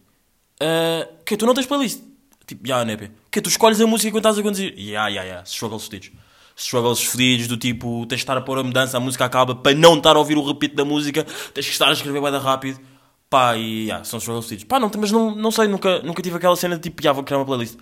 ah, 0.61 1.07
que 1.25 1.35
tu 1.35 1.45
não 1.45 1.53
tens 1.53 1.65
playlist? 1.65 2.01
Tipo, 2.45 2.67
ya, 2.67 2.81
yeah, 2.81 3.03
né, 3.03 3.11
Que 3.31 3.41
tu 3.41 3.49
escolhes 3.49 3.79
a 3.79 3.85
música 3.85 4.11
quando 4.11 4.25
estás 4.25 4.39
a 4.39 4.43
conduzir? 4.43 4.73
Ya, 4.77 5.07
ya, 5.07 5.23
ya, 5.23 5.43
struggles 5.45 5.85
fodidos. 5.85 6.11
Struggles 6.59 7.01
fodidos 7.03 7.47
do 7.47 7.55
tipo, 7.55 8.05
tens 8.05 8.17
de 8.17 8.23
estar 8.23 8.37
a 8.37 8.41
pôr 8.41 8.59
a 8.59 8.63
mudança, 8.63 8.97
a 8.97 8.99
música 8.99 9.23
acaba, 9.23 9.55
para 9.55 9.73
não 9.73 9.97
estar 9.97 10.17
a 10.17 10.19
ouvir 10.19 10.37
o 10.37 10.45
repeat 10.45 10.75
da 10.75 10.83
música, 10.83 11.23
tens 11.53 11.65
que 11.65 11.71
estar 11.71 11.87
a 11.87 11.93
escrever 11.93 12.21
bem 12.21 12.37
rápido. 12.37 12.79
Pá, 13.29 13.55
e 13.55 13.87
ya, 13.87 14.03
são 14.03 14.19
struggles 14.19 14.45
fodidos. 14.45 14.65
Pá, 14.65 14.79
não, 14.79 14.91
mas 14.97 15.09
não, 15.09 15.33
não 15.33 15.51
sei, 15.51 15.67
nunca, 15.67 16.01
nunca 16.01 16.21
tive 16.21 16.35
aquela 16.35 16.55
cena 16.57 16.75
de 16.75 16.81
tipo, 16.81 17.01
ya, 17.01 17.13
vou 17.13 17.23
criar 17.23 17.37
uma 17.37 17.45
playlist. 17.45 17.77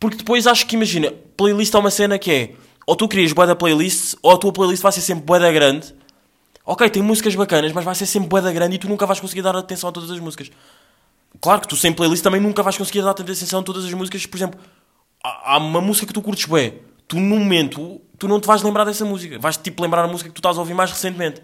Porque 0.00 0.16
depois 0.16 0.46
acho 0.46 0.66
que, 0.66 0.76
imagina, 0.76 1.12
playlist 1.36 1.74
é 1.74 1.78
uma 1.78 1.90
cena 1.90 2.18
que 2.18 2.30
é, 2.30 2.54
ou 2.86 2.96
tu 2.96 3.06
crias 3.06 3.32
bué 3.32 3.54
playlist, 3.54 4.14
ou 4.22 4.32
a 4.32 4.38
tua 4.38 4.52
playlist 4.52 4.82
vai 4.82 4.92
ser 4.92 5.02
sempre 5.02 5.24
bué 5.24 5.52
grande. 5.52 5.94
Ok, 6.64 6.88
tem 6.88 7.02
músicas 7.02 7.34
bacanas, 7.34 7.72
mas 7.72 7.84
vai 7.84 7.94
ser 7.94 8.06
sempre 8.06 8.28
bué 8.28 8.40
grande 8.52 8.76
e 8.76 8.78
tu 8.78 8.88
nunca 8.88 9.04
vais 9.04 9.20
conseguir 9.20 9.42
dar 9.42 9.54
atenção 9.54 9.90
a 9.90 9.92
todas 9.92 10.10
as 10.10 10.18
músicas. 10.20 10.50
Claro 11.40 11.60
que 11.60 11.68
tu 11.68 11.76
sem 11.76 11.92
playlist 11.92 12.22
também 12.22 12.40
nunca 12.40 12.62
vais 12.62 12.78
conseguir 12.78 13.02
dar 13.02 13.10
atenção 13.10 13.60
a 13.60 13.62
todas 13.62 13.84
as 13.84 13.92
músicas. 13.92 14.24
Por 14.24 14.36
exemplo, 14.36 14.58
há 15.22 15.58
uma 15.58 15.80
música 15.80 16.06
que 16.06 16.14
tu 16.14 16.22
curtes 16.22 16.46
bem. 16.46 16.80
Tu, 17.08 17.16
no 17.16 17.38
momento, 17.38 18.00
tu 18.18 18.26
não 18.26 18.40
te 18.40 18.46
vais 18.46 18.62
lembrar 18.62 18.84
dessa 18.84 19.04
música. 19.04 19.38
Vais, 19.38 19.56
tipo, 19.56 19.82
lembrar 19.82 20.04
a 20.04 20.08
música 20.08 20.28
que 20.28 20.34
tu 20.34 20.38
estás 20.38 20.56
a 20.56 20.60
ouvir 20.60 20.74
mais 20.74 20.90
recentemente. 20.90 21.42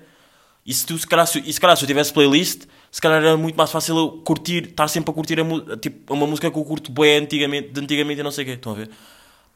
E 0.64 0.72
se, 0.72 0.86
tu, 0.86 0.96
se, 0.96 1.06
calhar, 1.06 1.26
se, 1.26 1.40
e 1.40 1.52
se 1.52 1.60
calhar 1.60 1.76
se 1.76 1.82
eu 1.82 1.86
tivesse 1.88 2.12
playlist, 2.12 2.64
se 2.90 3.00
calhar 3.00 3.22
era 3.22 3.36
muito 3.36 3.56
mais 3.56 3.70
fácil 3.70 3.96
eu 3.96 4.10
curtir, 4.24 4.68
estar 4.68 4.86
sempre 4.88 5.10
a 5.10 5.14
curtir 5.14 5.38
a, 5.40 5.76
tipo, 5.76 6.14
uma 6.14 6.26
música 6.26 6.50
que 6.50 6.56
eu 6.56 6.64
curto 6.64 6.92
bem 6.92 7.18
antigamente, 7.18 7.70
de 7.70 7.80
antigamente 7.80 8.20
e 8.20 8.22
não 8.22 8.30
sei 8.30 8.44
o 8.44 8.46
quê. 8.46 8.52
Estão 8.54 8.72
a 8.72 8.76
ver? 8.76 8.90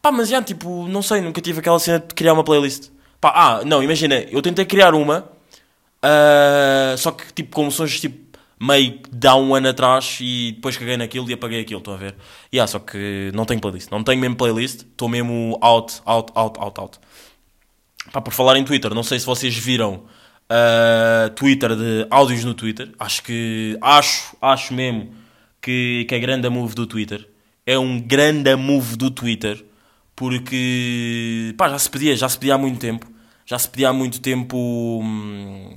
Pá, 0.02 0.10
mas 0.10 0.28
já, 0.28 0.42
tipo, 0.42 0.86
não 0.88 1.02
sei, 1.02 1.20
nunca 1.20 1.40
tive 1.40 1.60
aquela 1.60 1.78
cena 1.78 2.00
de 2.00 2.14
criar 2.14 2.32
uma 2.32 2.44
playlist. 2.44 2.90
Pá, 3.20 3.32
ah, 3.34 3.64
não, 3.64 3.82
imagina, 3.82 4.16
eu 4.30 4.42
tentei 4.42 4.64
criar 4.64 4.94
uma, 4.94 5.28
ah, 6.02 6.94
só 6.96 7.12
que, 7.12 7.32
tipo, 7.32 7.54
como 7.54 7.70
sons, 7.70 8.00
tipo, 8.00 8.16
meio 8.60 8.98
que 8.98 9.10
dá 9.12 9.36
um 9.36 9.54
ano 9.54 9.68
atrás 9.68 10.18
e 10.20 10.52
depois 10.52 10.76
caguei 10.76 10.96
naquilo 10.96 11.28
e 11.30 11.34
apaguei 11.34 11.60
aquilo, 11.60 11.78
estão 11.78 11.94
a 11.94 11.96
ver? 11.96 12.14
E 12.50 12.56
yeah, 12.56 12.70
só 12.70 12.78
que 12.78 13.30
não 13.34 13.44
tenho 13.44 13.60
playlist, 13.60 13.90
não 13.90 14.02
tenho 14.02 14.20
mesmo 14.20 14.36
playlist, 14.36 14.82
estou 14.82 15.08
mesmo 15.08 15.58
out, 15.60 16.00
out, 16.06 16.32
out, 16.34 16.58
out, 16.58 16.80
out. 16.80 16.98
Pá, 18.12 18.20
por 18.20 18.32
falar 18.32 18.56
em 18.56 18.64
Twitter, 18.64 18.94
não 18.94 19.02
sei 19.02 19.18
se 19.18 19.26
vocês 19.26 19.56
viram 19.56 20.04
uh, 20.50 21.30
Twitter 21.34 21.76
de 21.76 22.06
áudios 22.10 22.44
no 22.44 22.54
Twitter. 22.54 22.92
Acho 22.98 23.22
que 23.22 23.78
acho, 23.80 24.36
acho 24.40 24.74
mesmo 24.74 25.12
que, 25.60 26.06
que 26.08 26.14
é 26.14 26.18
grande 26.18 26.46
a 26.46 26.50
move 26.50 26.74
do 26.74 26.86
Twitter. 26.86 27.28
É 27.66 27.78
um 27.78 28.00
grande 28.00 28.54
move 28.56 28.96
do 28.96 29.10
Twitter 29.10 29.64
porque 30.14 31.54
pá, 31.58 31.68
já 31.68 31.78
se 31.78 31.90
pedia, 31.90 32.16
já 32.16 32.28
se 32.28 32.38
pedia 32.38 32.54
há 32.54 32.58
muito 32.58 32.78
tempo. 32.78 33.06
Já 33.44 33.58
se 33.58 33.68
pedia 33.68 33.90
há 33.90 33.92
muito 33.92 34.20
tempo. 34.20 34.56
hum, 35.02 35.76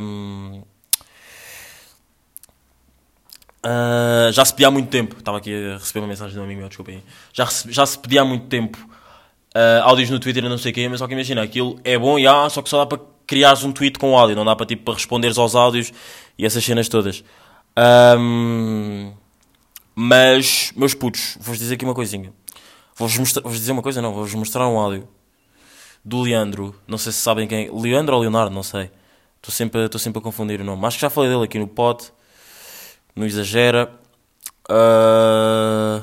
hum, 0.00 0.62
Uh, 3.64 4.30
já 4.30 4.44
se 4.44 4.52
pedia 4.52 4.68
há 4.68 4.70
muito 4.70 4.90
tempo. 4.90 5.16
Estava 5.18 5.38
aqui 5.38 5.52
a 5.52 5.78
receber 5.78 6.00
uma 6.00 6.08
mensagem 6.08 6.34
de 6.34 6.40
um 6.40 6.44
amigo 6.44 6.60
meu, 6.60 6.68
desculpem. 6.68 7.02
Já, 7.32 7.48
já 7.68 7.86
se 7.86 7.98
pedia 7.98 8.20
há 8.20 8.24
muito 8.24 8.46
tempo 8.46 8.78
uh, 9.54 9.82
áudios 9.84 10.10
no 10.10 10.18
Twitter 10.18 10.44
e 10.44 10.48
não 10.48 10.58
sei 10.58 10.72
o 10.72 10.74
quê, 10.74 10.88
mas 10.88 10.98
só 10.98 11.06
que 11.06 11.14
imagina, 11.14 11.42
aquilo 11.42 11.80
é 11.82 11.98
bom 11.98 12.18
e 12.18 12.26
há, 12.26 12.48
só 12.50 12.60
que 12.60 12.68
só 12.68 12.78
dá 12.78 12.86
para 12.86 13.00
criares 13.26 13.64
um 13.64 13.72
tweet 13.72 13.98
com 13.98 14.16
áudio, 14.18 14.36
não 14.36 14.44
dá 14.44 14.54
para 14.54 14.66
tipo 14.66 14.84
para 14.84 14.94
responderes 14.94 15.38
aos 15.38 15.54
áudios 15.54 15.92
e 16.38 16.44
essas 16.44 16.62
cenas 16.62 16.88
todas. 16.88 17.24
Ahm, 17.76 19.12
mas, 19.94 20.72
meus 20.76 20.92
putos, 20.92 21.36
vou-vos 21.40 21.58
dizer 21.58 21.74
aqui 21.74 21.84
uma 21.84 21.94
coisinha. 21.94 22.32
Vou-vos 22.96 23.16
vou-vos 23.16 23.58
dizer 23.58 23.72
uma 23.72 23.82
coisa, 23.82 24.02
não, 24.02 24.12
vou-vos 24.12 24.34
mostrar 24.34 24.68
um 24.68 24.78
áudio 24.78 25.08
do 26.04 26.20
Leandro. 26.20 26.74
Não 26.86 26.98
sei 26.98 27.12
se 27.12 27.18
sabem 27.18 27.46
quem 27.48 27.66
é. 27.66 27.70
Leandro 27.72 28.14
ou 28.14 28.20
Leonardo, 28.20 28.54
não 28.54 28.62
sei. 28.62 28.90
Estou 29.36 29.52
sempre, 29.52 29.98
sempre 29.98 30.18
a 30.18 30.22
confundir 30.22 30.60
o 30.60 30.64
nome. 30.64 30.84
Acho 30.86 30.96
que 30.96 31.02
já 31.02 31.10
falei 31.10 31.30
dele 31.30 31.44
aqui 31.44 31.58
no 31.58 31.66
pod. 31.66 32.12
Não 33.14 33.26
exagera. 33.26 33.92
Ah, 34.68 36.02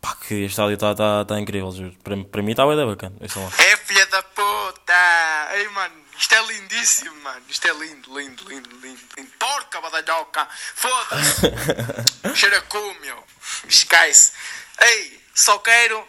pá, 0.00 0.16
que 0.26 0.44
este 0.44 0.60
áudio 0.60 0.74
está 0.74 0.94
tá, 0.94 1.24
tá 1.24 1.38
incrível, 1.40 1.70
juro. 1.72 1.94
Para, 2.02 2.16
para 2.24 2.42
mim 2.42 2.52
está 2.52 2.66
bem 2.66 2.86
bacana. 2.86 3.16
É 3.20 3.76
filha 3.76 4.06
da 4.06 4.22
puta! 4.22 5.48
Ei, 5.54 5.68
mano, 5.70 5.94
isto 6.18 6.34
é 6.34 6.42
lindíssimo, 6.46 7.14
mano. 7.22 7.42
Isto 7.48 7.66
é 7.68 7.72
lindo, 7.74 8.18
lindo, 8.18 8.44
lindo, 8.48 8.70
lindo, 8.80 9.00
lindo. 9.16 9.30
Porca 9.38 9.80
badalhoca! 9.80 10.48
Foda-se! 10.74 12.34
Cheira 12.34 12.60
cu, 12.62 12.94
meu. 13.00 13.22
Esquece. 13.68 14.32
Ei, 14.80 15.20
só 15.34 15.58
quero 15.58 16.06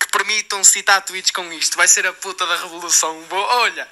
que 0.00 0.08
permitam 0.08 0.62
citar 0.64 1.02
tweets 1.02 1.30
com 1.30 1.52
isto. 1.52 1.76
Vai 1.76 1.88
ser 1.88 2.06
a 2.06 2.12
puta 2.12 2.46
da 2.46 2.56
revolução. 2.56 3.20
Boa- 3.28 3.56
Olha, 3.62 3.86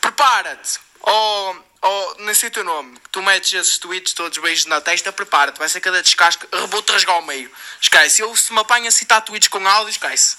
prepara-te. 0.00 0.78
Oh, 1.02 1.54
oh, 1.88 2.22
nem 2.22 2.34
sei 2.34 2.48
o 2.48 2.52
teu 2.52 2.64
nome. 2.64 2.98
Tu 3.10 3.22
metes 3.22 3.52
esses 3.52 3.78
tweets 3.78 4.12
todos 4.12 4.38
beijos 4.38 4.66
na 4.66 4.80
testa, 4.80 5.12
prepara-te. 5.12 5.58
Vai 5.58 5.68
ser 5.68 5.80
cada 5.80 6.02
descasque. 6.02 6.46
Rebote 6.52 6.92
rasgar 6.92 7.16
ao 7.16 7.22
meio. 7.22 7.50
Esquece. 7.80 8.22
Eu 8.22 8.34
se 8.36 8.52
me 8.52 8.60
apanho 8.60 8.88
a 8.88 8.90
citar 8.90 9.22
tweets 9.22 9.48
com 9.48 9.66
áudio, 9.66 9.90
esquece. 9.90 10.36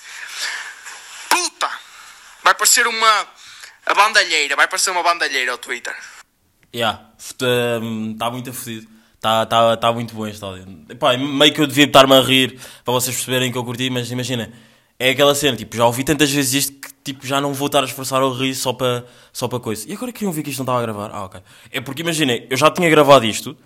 Puta! 1.29 1.69
Vai 2.43 2.53
parecer 2.55 2.87
uma. 2.87 3.27
A 3.85 3.93
bandalheira, 3.93 4.55
vai 4.55 4.67
parecer 4.67 4.91
uma 4.91 5.01
bandalheira 5.01 5.51
ao 5.51 5.57
Twitter. 5.57 5.95
Yeah, 6.73 7.01
está 7.17 8.29
muito 8.29 8.53
fodido. 8.53 8.87
Está 9.15 9.45
tá, 9.45 9.75
tá 9.75 9.91
muito 9.91 10.13
bom 10.13 10.27
este 10.27 10.43
áudio. 10.43 10.85
Epá, 10.89 11.17
meio 11.17 11.53
que 11.53 11.59
eu 11.59 11.67
devia 11.67 11.85
estar-me 11.85 12.15
a 12.15 12.21
rir 12.21 12.59
para 12.85 12.93
vocês 12.93 13.15
perceberem 13.15 13.51
que 13.51 13.57
eu 13.57 13.65
curti, 13.65 13.89
mas 13.89 14.09
imagina, 14.11 14.53
é 14.99 15.11
aquela 15.11 15.33
cena, 15.33 15.55
tipo, 15.55 15.77
já 15.77 15.85
ouvi 15.85 16.03
tantas 16.03 16.29
vezes 16.29 16.53
isto 16.53 16.73
que 16.73 16.89
tipo, 17.03 17.25
já 17.25 17.39
não 17.39 17.53
vou 17.53 17.67
estar 17.67 17.81
a 17.81 17.85
esforçar 17.85 18.21
ao 18.21 18.33
rir 18.33 18.53
só 18.53 18.73
para 18.73 19.05
só 19.31 19.47
para 19.47 19.59
coisa. 19.59 19.89
E 19.89 19.93
agora 19.93 20.11
queriam 20.11 20.31
ver 20.31 20.43
que 20.43 20.49
isto 20.49 20.59
não 20.59 20.65
estava 20.65 20.79
a 20.79 20.81
gravar? 20.81 21.09
Ah, 21.13 21.25
ok. 21.25 21.41
É 21.71 21.79
porque 21.81 22.01
imagina, 22.01 22.33
eu 22.49 22.57
já 22.57 22.69
tinha 22.69 22.89
gravado 22.89 23.25
isto, 23.25 23.57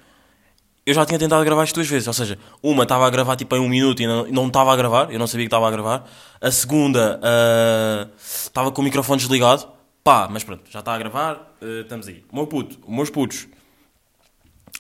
eu 0.86 0.94
já 0.94 1.06
tinha 1.06 1.18
tentado 1.18 1.44
gravar 1.44 1.64
isto 1.64 1.76
duas 1.76 1.88
vezes, 1.88 2.08
ou 2.08 2.14
seja, 2.14 2.38
uma 2.62 2.84
estava 2.84 3.08
a 3.08 3.10
gravar 3.10 3.36
tipo 3.36 3.56
em 3.56 3.60
um 3.60 3.70
minuto 3.70 4.02
e 4.02 4.08
não, 4.08 4.28
não 4.28 4.48
estava 4.48 4.72
a 4.72 4.76
gravar, 4.76 5.12
eu 5.12 5.20
não 5.20 5.28
sabia 5.28 5.46
que 5.46 5.48
estava 5.48 5.68
a 5.68 5.72
gravar. 5.72 6.08
A 6.42 6.52
segunda 6.52 7.20
ah, 7.24 8.08
estava 8.18 8.72
com 8.72 8.82
o 8.82 8.86
microfone 8.86 9.20
desligado, 9.20 9.68
pá, 10.04 10.28
mas 10.30 10.44
pronto, 10.44 10.64
já 10.70 10.80
está 10.80 10.94
a 10.94 10.98
gravar, 10.98 11.56
ah, 11.62 11.66
estamos 11.82 12.08
aí. 12.08 12.24
O 12.32 12.36
meu 12.36 12.48
puto, 12.48 12.80
os 12.86 12.94
meus 12.94 13.10
putos, 13.10 13.48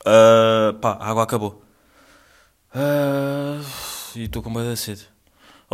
ah, 0.05 0.75
pá, 0.81 0.97
a 0.99 1.09
água 1.09 1.23
acabou. 1.23 1.63
E 4.15 4.23
estou 4.25 4.43
com 4.43 4.49
medo 4.49 4.71
de 4.71 4.77
sede. 4.77 5.12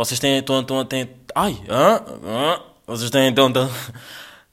Vocês 0.00 0.18
têm, 0.18 0.38
estão, 0.38 0.62
estão, 0.62 0.82
têm, 0.86 1.10
ai, 1.34 1.62
hã? 1.68 2.02
Hã? 2.24 2.62
vocês 2.86 3.10
têm, 3.10 3.28
estão, 3.28 3.48
estão, 3.48 3.70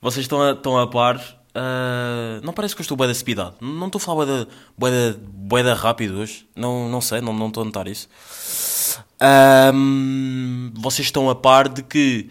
vocês 0.01 0.25
estão 0.25 0.51
estão 0.51 0.77
a 0.77 0.85
par. 0.87 1.21
ah, 1.55 2.41
não 2.43 2.51
parece 2.51 2.75
que 2.75 2.81
eu 2.81 2.83
estou 2.83 2.97
bué 2.97 3.07
da 3.07 3.13
speedado. 3.13 3.55
Não 3.61 3.85
estou 3.85 3.97
a 3.97 4.01
falar 4.01 4.45
bué 4.77 5.63
da, 5.63 5.73
rápido 5.73 6.17
hoje. 6.17 6.45
Não, 6.53 6.89
não 6.89 6.99
sei, 6.99 7.21
não, 7.21 7.31
não 7.31 7.47
estou 7.47 7.61
a 7.61 7.65
notar 7.65 7.87
isso. 7.87 8.09
Ahm, 9.21 10.73
vocês 10.75 11.07
estão 11.07 11.29
a 11.29 11.35
par 11.35 11.69
de 11.69 11.81
que. 11.81 12.29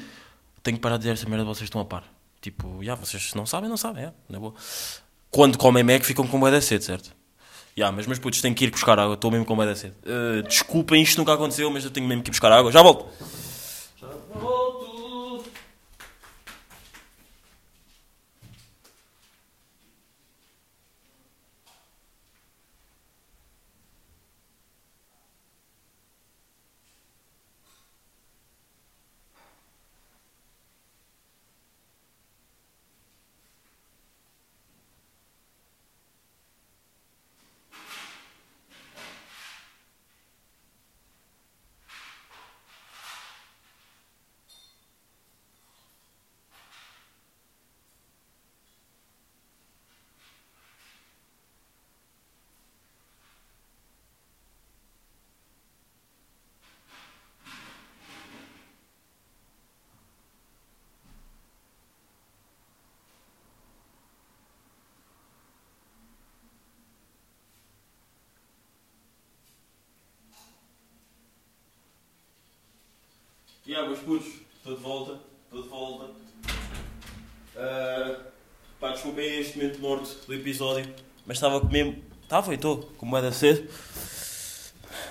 Tenho 0.63 0.77
que 0.77 0.83
parar 0.83 0.99
de 0.99 1.05
dizer 1.05 1.15
essa 1.15 1.27
merda, 1.27 1.43
vocês 1.47 1.65
estão 1.65 1.81
a 1.81 1.87
par. 1.87 2.05
Tipo, 2.43 2.85
já, 2.85 2.95
vocês 2.97 3.33
não 3.33 3.47
sabem, 3.47 3.71
não 3.71 3.79
sabem, 3.79 4.05
é, 4.05 4.13
na 4.29 4.39
boa. 4.39 4.53
Quando 5.31 5.57
comem 5.57 5.83
Mac 5.83 6.03
ficam 6.03 6.27
com 6.27 6.39
bué 6.39 6.51
da 6.51 6.61
sede, 6.61 6.85
certo? 6.85 7.16
Já, 7.79 7.93
mas 7.93 8.07
meus 8.07 8.19
putos 8.19 8.41
têm 8.41 8.55
que 8.55 8.65
ir 8.65 8.71
buscar 8.71 8.99
água, 8.99 9.15
estou 9.15 9.31
mesmo 9.31 9.45
com 9.45 9.55
da 9.55 9.77
sede. 9.77 9.95
Ah, 10.07 10.41
desculpem, 10.49 11.03
isto 11.03 11.19
nunca 11.19 11.35
aconteceu, 11.35 11.71
mas 11.71 11.85
eu 11.85 11.91
tenho 11.91 12.07
mesmo 12.07 12.23
que 12.23 12.31
ir 12.31 12.33
buscar 12.33 12.51
água. 12.51 12.73
Já 12.73 12.83
volto! 12.83 13.07
Já 14.01 14.09
volto! 14.33 14.97
E 73.67 73.73
yeah, 73.73 73.89
meus 73.89 74.01
putos, 74.01 74.29
estou 74.59 74.77
de 74.77 74.81
volta, 74.81 75.19
estou 75.47 75.61
de 75.61 75.69
volta. 75.69 76.05
Uh, 77.57 78.17
pá, 78.79 78.93
desculpem 78.93 79.41
este 79.41 79.59
momento 79.59 79.81
morto 79.81 80.25
do 80.25 80.35
episódio, 80.35 80.95
mas 81.27 81.37
estava 81.37 81.59
mesmo. 81.69 82.01
Estava 82.23 82.53
e 82.53 82.55
estou, 82.55 82.83
com 82.97 83.11
bué 83.11 83.21
da 83.21 83.33
sede. 83.33 83.69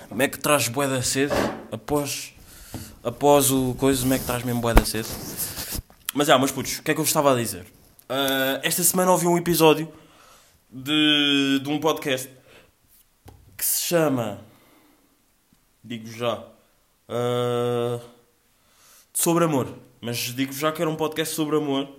Como 0.07 0.21
é 0.21 0.29
que 0.29 0.39
traz 0.39 0.69
bué 0.69 0.87
da 0.87 1.01
sede? 1.01 1.33
Após, 1.69 2.33
após 3.03 3.51
o 3.51 3.75
coisa, 3.75 4.03
como 4.03 4.13
é 4.13 4.19
que 4.19 4.25
traz 4.25 4.41
mesmo 4.41 4.61
bué 4.61 4.73
da 4.73 4.85
sede? 4.85 5.09
Mas 6.13 6.29
é, 6.29 6.37
meus 6.37 6.51
putos, 6.53 6.79
o 6.79 6.83
que 6.83 6.91
é 6.91 6.93
que 6.93 6.99
eu 7.01 7.03
vos 7.03 7.09
estava 7.09 7.33
a 7.33 7.35
dizer? 7.35 7.63
Uh, 8.09 8.63
esta 8.63 8.83
semana 8.83 9.11
ouvi 9.11 9.27
um 9.27 9.37
episódio 9.37 9.91
de, 10.71 11.59
de 11.61 11.69
um 11.69 11.77
podcast 11.77 12.29
que 13.57 13.65
se 13.65 13.81
chama. 13.81 14.39
Digo 15.83 16.07
já. 16.07 16.39
uh, 17.09 18.14
sobre 19.15 19.45
amor. 19.45 19.79
Mas 20.01 20.17
digo 20.17 20.53
já 20.53 20.71
que 20.71 20.81
era 20.81 20.91
um 20.91 20.95
podcast 20.95 21.33
sobre 21.33 21.55
amor. 21.55 21.89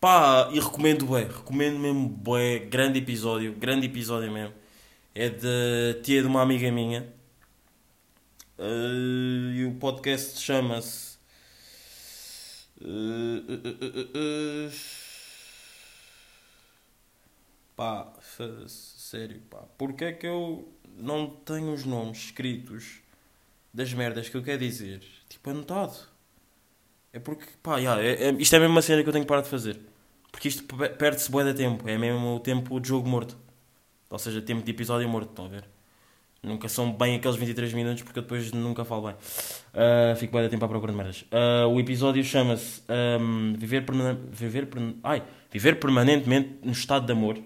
Pá, 0.00 0.48
e 0.52 0.60
recomendo 0.60 1.06
bem. 1.06 1.26
Recomendo 1.26 1.78
mesmo 1.78 2.08
bem. 2.08 2.68
Grande 2.68 3.00
episódio. 3.00 3.52
Grande 3.52 3.86
episódio 3.86 4.32
mesmo. 4.32 4.54
É 5.14 5.28
da 5.28 6.00
tia 6.02 6.22
de 6.22 6.28
uma 6.28 6.40
amiga 6.40 6.70
minha. 6.70 7.12
Uh, 8.58 9.52
e 9.52 9.66
o 9.66 9.74
podcast 9.74 10.40
chama-se. 10.40 11.18
Uh, 12.80 13.40
uh, 14.16 14.70
Pá, 17.76 18.12
sério, 18.68 19.40
pá. 19.50 19.58
Porquê 19.76 20.04
é 20.04 20.12
que 20.12 20.26
eu 20.26 20.72
não 20.96 21.28
tenho 21.28 21.72
os 21.72 21.84
nomes 21.84 22.18
escritos 22.26 23.00
das 23.72 23.92
merdas 23.92 24.28
que 24.28 24.36
eu 24.36 24.44
quero 24.44 24.60
dizer? 24.60 25.02
Tipo, 25.28 25.50
anotado. 25.50 26.13
É 27.14 27.18
porque, 27.20 27.44
pá, 27.62 27.80
já, 27.80 28.00
é, 28.02 28.28
é- 28.30 28.32
isto 28.38 28.54
é 28.56 28.58
mesmo 28.58 28.74
uma 28.74 28.82
cena 28.82 29.02
que 29.02 29.08
eu 29.08 29.12
tenho 29.12 29.24
que 29.24 29.28
parar 29.28 29.42
de 29.42 29.48
fazer. 29.48 29.78
Porque 30.32 30.48
isto 30.48 30.64
pe- 30.64 30.88
perde-se 30.90 31.30
bué 31.30 31.44
de 31.44 31.54
tempo. 31.54 31.88
É 31.88 31.96
mesmo 31.96 32.34
o 32.36 32.40
tempo 32.40 32.78
de 32.80 32.88
jogo 32.88 33.08
morto. 33.08 33.36
Ou 34.10 34.18
seja, 34.18 34.42
tempo 34.42 34.62
de 34.64 34.70
episódio 34.72 35.08
morto, 35.08 35.30
estão 35.30 35.44
a 35.46 35.48
ver? 35.48 35.64
Nunca 36.42 36.68
são 36.68 36.92
bem 36.92 37.16
aqueles 37.16 37.36
23 37.36 37.72
minutos 37.72 38.02
porque 38.02 38.18
eu 38.18 38.22
depois 38.22 38.52
nunca 38.52 38.84
falo 38.84 39.06
bem. 39.06 39.16
Ah, 39.72 40.14
fico 40.16 40.32
bem 40.34 40.42
de 40.42 40.50
tempo 40.50 40.64
à 40.64 40.68
procura 40.68 40.92
de 40.92 40.98
merdas. 40.98 41.24
Ah, 41.30 41.66
o 41.68 41.78
episódio 41.80 42.22
chama-se 42.24 42.82
ahm, 42.88 43.54
Viver, 43.56 43.86
permane- 43.86 44.18
Viver, 44.30 44.66
Perman- 44.66 45.22
Viver 45.50 45.78
Permanentemente 45.78 46.58
no 46.62 46.72
Estado 46.72 47.06
de 47.06 47.12
Amor. 47.12 47.38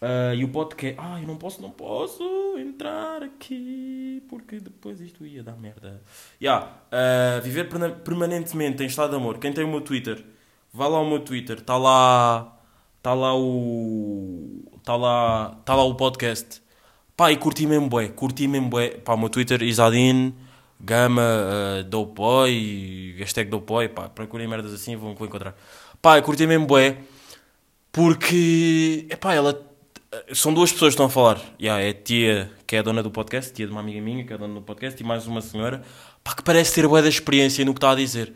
Ah, 0.00 0.34
e 0.34 0.42
o 0.44 0.48
podcast. 0.48 0.96
Ai, 0.98 1.22
eu 1.22 1.28
não 1.28 1.36
posso, 1.36 1.62
não 1.62 1.70
posso 1.70 2.22
entrar 2.58 3.22
aqui 3.22 4.22
porque 4.28 4.60
depois 4.60 5.00
isto 5.00 5.26
ia 5.26 5.42
dar 5.42 5.56
merda. 5.56 6.02
Yeah, 6.40 6.70
ah, 6.90 7.40
viver 7.40 7.68
permanentemente 8.04 8.82
em 8.82 8.86
estado 8.86 9.10
de 9.10 9.16
amor. 9.16 9.38
Quem 9.38 9.52
tem 9.52 9.64
o 9.64 9.68
meu 9.68 9.80
Twitter, 9.80 10.24
vá 10.72 10.88
lá 10.88 10.98
ao 10.98 11.06
meu 11.06 11.20
Twitter. 11.20 11.58
Está 11.58 11.76
lá. 11.76 12.58
Está 12.98 13.14
lá 13.14 13.36
o. 13.36 14.64
Está 14.76 14.96
lá. 14.96 15.56
Está 15.60 15.74
lá 15.74 15.84
o 15.84 15.94
podcast. 15.94 16.62
Pá, 17.16 17.30
e 17.30 17.36
curti 17.36 17.66
mesmo 17.66 17.88
bué. 17.88 18.08
Curti 18.08 18.48
mesmo 18.48 18.68
bué. 18.68 18.90
Pá, 18.90 19.14
o 19.14 19.18
meu 19.18 19.28
Twitter, 19.28 19.62
Isadine, 19.62 20.34
Gama, 20.80 21.22
uh, 21.22 21.84
Dopeoy, 21.84 23.14
hashtag 23.18 23.50
Dopeoy. 23.50 23.88
Pá, 23.88 24.08
procurem 24.08 24.48
merdas 24.48 24.72
assim, 24.72 24.96
vão, 24.96 25.14
vão 25.14 25.26
encontrar. 25.26 25.54
Pá, 26.02 26.20
curti 26.22 26.46
mesmo 26.46 26.66
bué. 26.66 26.98
Porque, 27.92 29.06
epá, 29.10 29.34
ela. 29.34 29.73
São 30.32 30.52
duas 30.52 30.72
pessoas 30.72 30.90
que 30.90 30.94
estão 30.94 31.06
a 31.06 31.10
falar. 31.10 31.40
Yeah, 31.60 31.82
é 31.82 31.90
a 31.90 31.94
tia 31.94 32.52
que 32.66 32.76
é 32.76 32.78
a 32.78 32.82
dona 32.82 33.02
do 33.02 33.10
podcast, 33.10 33.52
tia 33.52 33.66
de 33.66 33.72
uma 33.72 33.80
amiga 33.80 34.00
minha 34.00 34.24
que 34.24 34.32
é 34.32 34.36
a 34.36 34.38
dona 34.38 34.54
do 34.54 34.62
podcast, 34.62 35.00
e 35.00 35.04
mais 35.04 35.26
uma 35.26 35.40
senhora, 35.40 35.82
pá, 36.22 36.34
que 36.34 36.42
parece 36.42 36.74
ter 36.74 36.86
bué 36.86 37.02
da 37.02 37.08
experiência 37.08 37.64
no 37.64 37.72
que 37.72 37.78
está 37.78 37.90
a 37.90 37.94
dizer. 37.94 38.32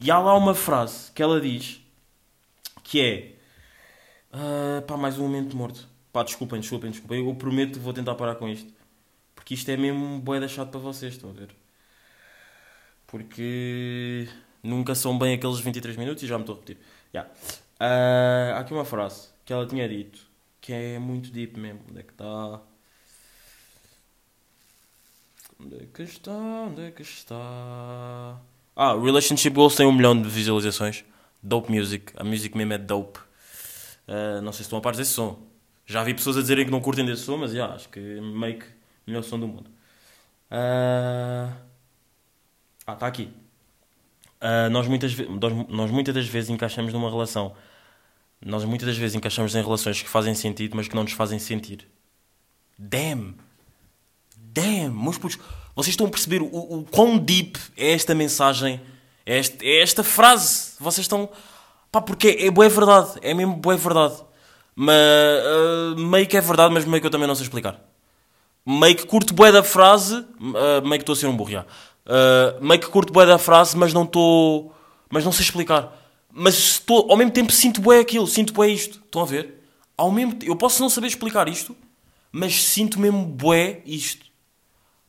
E 0.00 0.10
há 0.10 0.18
lá 0.18 0.34
uma 0.36 0.54
frase 0.54 1.12
que 1.12 1.22
ela 1.22 1.40
diz 1.40 1.80
que 2.82 3.00
é. 3.00 3.34
ah, 4.32 4.82
pá, 4.86 4.96
mais 4.96 5.18
um 5.18 5.22
momento 5.22 5.56
morto. 5.56 5.88
Pá, 6.12 6.22
desculpem, 6.22 6.60
desculpem, 6.60 6.90
desculpem. 6.90 7.26
Eu 7.26 7.34
prometo 7.34 7.74
que 7.74 7.78
vou 7.78 7.92
tentar 7.92 8.14
parar 8.14 8.34
com 8.34 8.48
isto. 8.48 8.72
Porque 9.34 9.54
isto 9.54 9.68
é 9.70 9.76
mesmo 9.76 10.18
bué 10.20 10.40
da 10.40 10.48
chato 10.48 10.70
para 10.70 10.80
vocês, 10.80 11.14
estão 11.14 11.30
a 11.30 11.32
ver? 11.32 11.48
Porque 13.06 14.28
nunca 14.62 14.94
são 14.94 15.18
bem 15.18 15.34
aqueles 15.34 15.60
23 15.60 15.96
minutos 15.96 16.22
e 16.22 16.26
já 16.26 16.36
me 16.36 16.42
estou 16.42 16.54
a 16.54 16.58
repetir. 16.58 16.78
Yeah. 17.14 17.30
Ah, 17.80 18.54
há 18.56 18.60
aqui 18.60 18.72
uma 18.72 18.84
frase 18.84 19.28
que 19.44 19.52
ela 19.52 19.66
tinha 19.66 19.88
dito 19.88 20.31
que 20.62 20.72
é 20.72 20.98
muito 20.98 21.30
deep 21.30 21.58
mesmo. 21.58 21.80
Onde 21.90 21.98
é 21.98 22.02
que 22.04 22.12
está? 22.12 22.60
Onde 25.60 25.76
é 25.76 25.86
que 25.92 26.02
está? 26.02 26.32
Onde 26.32 26.82
é 26.82 26.90
que 26.92 27.02
está? 27.02 28.40
Ah, 28.74 28.94
Relationship 28.94 29.50
Goals 29.50 29.74
tem 29.74 29.84
um 29.84 29.92
milhão 29.92 30.20
de 30.20 30.28
visualizações. 30.28 31.04
Dope 31.42 31.70
Music. 31.70 32.12
A 32.16 32.24
music 32.24 32.56
mesmo 32.56 32.72
é 32.72 32.78
dope. 32.78 33.18
Ah, 34.06 34.40
não 34.40 34.52
sei 34.52 34.58
se 34.58 34.62
estão 34.62 34.78
a 34.78 34.82
par 34.82 34.94
desse 34.94 35.10
som. 35.10 35.42
Já 35.84 36.04
vi 36.04 36.14
pessoas 36.14 36.36
a 36.36 36.40
dizerem 36.40 36.64
que 36.64 36.70
não 36.70 36.80
curtem 36.80 37.04
desse 37.04 37.22
som, 37.22 37.36
mas 37.36 37.52
já, 37.52 37.66
acho 37.74 37.88
que 37.88 37.98
o 38.00 38.22
melhor 39.06 39.22
som 39.24 39.38
do 39.38 39.48
mundo. 39.48 39.68
Ah, 40.48 41.56
ah 42.86 42.92
está 42.92 43.08
aqui. 43.08 43.32
Ah, 44.40 44.70
nós, 44.70 44.86
muitas 44.86 45.16
nós, 45.16 45.68
nós 45.68 45.90
muitas 45.90 46.14
das 46.14 46.26
vezes 46.26 46.50
encaixamos 46.50 46.92
numa 46.92 47.10
relação. 47.10 47.54
Nós 48.44 48.64
muitas 48.64 48.88
das 48.88 48.96
vezes 48.96 49.14
encaixamos 49.14 49.54
em 49.54 49.62
relações 49.62 50.02
que 50.02 50.08
fazem 50.08 50.34
sentido, 50.34 50.76
mas 50.76 50.88
que 50.88 50.94
não 50.94 51.04
nos 51.04 51.12
fazem 51.12 51.38
sentir. 51.38 51.86
Damn! 52.78 53.36
Damn! 54.36 54.90
Meus 54.90 55.16
putos, 55.18 55.38
vocês 55.74 55.92
estão 55.92 56.06
a 56.06 56.10
perceber 56.10 56.42
o, 56.42 56.46
o 56.46 56.84
quão 56.90 57.16
deep 57.18 57.58
é 57.76 57.92
esta 57.92 58.14
mensagem? 58.14 58.80
É, 59.24 59.38
este- 59.38 59.64
é 59.64 59.82
esta 59.82 60.02
frase? 60.02 60.72
Vocês 60.80 61.04
estão. 61.04 61.28
Pá, 61.90 62.00
porque 62.00 62.28
é, 62.28 62.46
é 62.46 62.50
boa 62.50 62.68
verdade. 62.68 63.12
É 63.22 63.32
mesmo 63.32 63.54
boa 63.56 63.76
verdade. 63.76 64.14
Mas 64.74 64.96
ah, 64.96 65.94
meio 65.96 66.26
que 66.26 66.36
é 66.36 66.40
verdade, 66.40 66.74
mas 66.74 66.84
meio 66.84 67.00
que 67.00 67.06
eu 67.06 67.10
também 67.10 67.28
não 67.28 67.34
sei 67.34 67.44
explicar. 67.44 67.80
Meio 68.66 68.96
que 68.96 69.06
curto 69.06 69.34
bué 69.34 69.52
da 69.52 69.62
frase, 69.62 70.16
ah, 70.56 70.80
meio 70.80 70.94
que 70.94 71.02
estou 71.02 71.12
a 71.12 71.16
ser 71.16 71.26
um 71.26 71.36
burro, 71.36 71.50
já. 71.50 71.66
Ah, 72.06 72.58
meio 72.60 72.80
que 72.80 72.88
curto 72.88 73.12
bué 73.12 73.24
da 73.26 73.38
frase, 73.38 73.76
mas 73.76 73.92
não 73.92 74.02
estou... 74.04 74.74
Mas 75.08 75.24
não 75.24 75.30
sei 75.30 75.44
explicar. 75.44 76.01
Mas 76.34 76.54
estou, 76.54 77.10
ao 77.10 77.16
mesmo 77.16 77.30
tempo 77.30 77.52
sinto 77.52 77.80
bué 77.80 78.00
aquilo, 78.00 78.26
sinto 78.26 78.52
bué 78.54 78.68
isto. 78.68 79.02
Estão 79.04 79.22
a 79.22 79.26
ver? 79.26 79.60
Ao 79.96 80.10
mesmo 80.10 80.38
Eu 80.42 80.56
posso 80.56 80.80
não 80.80 80.88
saber 80.88 81.08
explicar 81.08 81.46
isto, 81.48 81.76
mas 82.32 82.64
sinto 82.64 82.98
mesmo 82.98 83.24
bué 83.26 83.82
isto. 83.84 84.26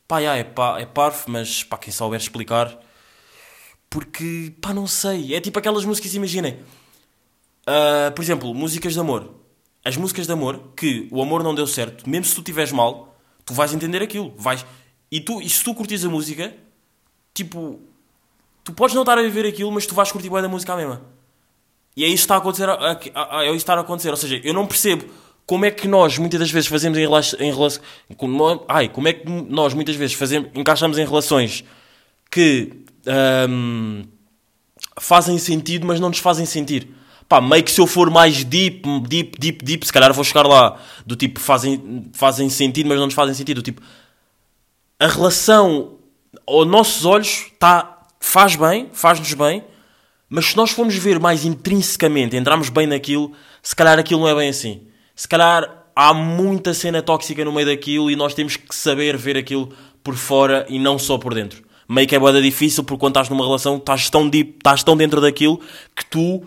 Pá, 0.06 0.20
já, 0.20 0.36
é, 0.36 0.44
pá, 0.44 0.78
é 0.78 0.84
parvo, 0.84 1.24
mas 1.28 1.62
pá, 1.62 1.78
quem 1.78 1.92
souber 1.92 2.20
explicar... 2.20 2.78
Porque, 3.88 4.52
pá, 4.60 4.74
não 4.74 4.86
sei. 4.86 5.34
É 5.34 5.40
tipo 5.40 5.58
aquelas 5.58 5.84
músicas, 5.84 6.14
imaginem. 6.14 6.58
Ah, 7.66 8.12
por 8.14 8.22
exemplo, 8.22 8.54
músicas 8.54 8.92
de 8.92 9.00
amor. 9.00 9.34
As 9.84 9.96
músicas 9.96 10.26
de 10.26 10.32
amor, 10.32 10.72
que 10.76 11.08
o 11.10 11.22
amor 11.22 11.42
não 11.42 11.54
deu 11.54 11.66
certo, 11.66 12.08
mesmo 12.08 12.24
se 12.24 12.34
tu 12.34 12.40
estiveres 12.40 12.72
mal, 12.72 13.16
tu 13.44 13.54
vais 13.54 13.72
entender 13.72 14.02
aquilo. 14.02 14.34
Vais... 14.36 14.64
E, 15.10 15.20
tu, 15.20 15.40
e 15.40 15.48
se 15.48 15.62
tu 15.62 15.74
curtis 15.74 16.04
a 16.04 16.08
música, 16.08 16.54
tipo, 17.32 17.80
tu 18.64 18.72
podes 18.72 18.94
não 18.94 19.02
estar 19.02 19.18
a 19.18 19.22
viver 19.22 19.46
aquilo, 19.46 19.70
mas 19.70 19.86
tu 19.86 19.94
vais 19.94 20.10
curtir 20.10 20.30
bem 20.30 20.42
da 20.42 20.48
música 20.48 20.74
mesma. 20.74 21.13
E 21.96 22.04
é 22.04 22.08
isso 22.08 22.16
que 22.16 22.24
está 22.24 22.34
a 22.34 22.38
acontecer. 22.38 22.68
É 22.68 23.46
isso 23.46 23.56
está 23.56 23.74
a 23.74 23.80
acontecer. 23.80 24.10
Ou 24.10 24.16
seja, 24.16 24.40
eu 24.42 24.52
não 24.52 24.66
percebo 24.66 25.04
como 25.46 25.64
é 25.64 25.70
que 25.70 25.86
nós 25.86 26.18
muitas 26.18 26.40
das 26.40 26.50
vezes 26.50 26.68
fazemos 26.68 26.98
em 26.98 27.02
relação. 27.02 27.40
Em 27.40 27.52
relação 27.52 27.82
como, 28.16 28.64
ai, 28.68 28.88
como 28.88 29.08
é 29.08 29.12
que 29.12 29.28
nós 29.28 29.74
muitas 29.74 29.96
vezes 29.96 30.14
fazemos, 30.14 30.50
encaixamos 30.54 30.98
em 30.98 31.04
relações 31.04 31.64
que 32.30 32.72
ahm, 33.06 34.02
fazem 34.98 35.38
sentido, 35.38 35.86
mas 35.86 36.00
não 36.00 36.08
nos 36.08 36.18
fazem 36.18 36.46
sentir. 36.46 36.88
Pá, 37.28 37.40
meio 37.40 37.62
que 37.62 37.70
se 37.70 37.80
eu 37.80 37.86
for 37.86 38.10
mais 38.10 38.44
deep, 38.44 38.82
deep, 39.08 39.38
deep, 39.38 39.64
deep, 39.64 39.86
se 39.86 39.92
calhar 39.92 40.12
vou 40.12 40.24
chegar 40.24 40.46
lá. 40.46 40.78
Do 41.06 41.16
tipo, 41.16 41.40
fazem, 41.40 42.10
fazem 42.12 42.48
sentido, 42.50 42.88
mas 42.88 42.98
não 42.98 43.06
nos 43.06 43.14
fazem 43.14 43.34
sentido. 43.34 43.56
Do 43.56 43.64
tipo, 43.64 43.80
a 44.98 45.06
relação 45.06 45.96
aos 46.46 46.66
nossos 46.66 47.04
olhos 47.04 47.46
tá, 47.58 48.02
faz 48.20 48.56
bem, 48.56 48.88
faz-nos 48.92 49.32
bem, 49.34 49.64
mas 50.34 50.46
se 50.46 50.56
nós 50.56 50.72
formos 50.72 50.96
ver 50.96 51.20
mais 51.20 51.44
intrinsecamente, 51.44 52.36
entrarmos 52.36 52.68
bem 52.68 52.88
naquilo, 52.88 53.30
se 53.62 53.76
calhar 53.76 54.00
aquilo 54.00 54.20
não 54.20 54.28
é 54.28 54.34
bem 54.34 54.48
assim. 54.48 54.88
Se 55.14 55.28
calhar 55.28 55.84
há 55.94 56.12
muita 56.12 56.74
cena 56.74 57.00
tóxica 57.00 57.44
no 57.44 57.52
meio 57.52 57.68
daquilo 57.68 58.10
e 58.10 58.16
nós 58.16 58.34
temos 58.34 58.56
que 58.56 58.74
saber 58.74 59.16
ver 59.16 59.36
aquilo 59.36 59.72
por 60.02 60.16
fora 60.16 60.66
e 60.68 60.76
não 60.76 60.98
só 60.98 61.18
por 61.18 61.34
dentro. 61.34 61.62
Meio 61.88 62.08
que 62.08 62.16
é 62.16 62.18
boeda 62.18 62.42
difícil 62.42 62.82
porque 62.82 62.98
quando 62.98 63.12
estás 63.12 63.28
numa 63.28 63.46
relação 63.46 63.76
estás 63.76 64.10
tão, 64.10 64.28
deep, 64.28 64.56
estás 64.56 64.82
tão 64.82 64.96
dentro 64.96 65.20
daquilo 65.20 65.60
que 65.94 66.04
tu, 66.04 66.42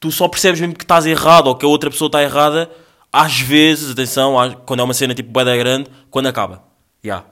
tu 0.00 0.10
só 0.10 0.26
percebes 0.26 0.58
mesmo 0.62 0.74
que 0.74 0.84
estás 0.84 1.04
errado 1.04 1.48
ou 1.48 1.54
que 1.54 1.66
a 1.66 1.68
outra 1.68 1.90
pessoa 1.90 2.08
está 2.08 2.22
errada 2.22 2.70
às 3.12 3.38
vezes, 3.38 3.90
atenção, 3.90 4.36
quando 4.64 4.80
é 4.80 4.82
uma 4.84 4.94
cena 4.94 5.14
tipo 5.14 5.30
boeda 5.30 5.54
grande, 5.54 5.90
quando 6.10 6.28
acaba. 6.28 6.64
Yeah. 7.04 7.26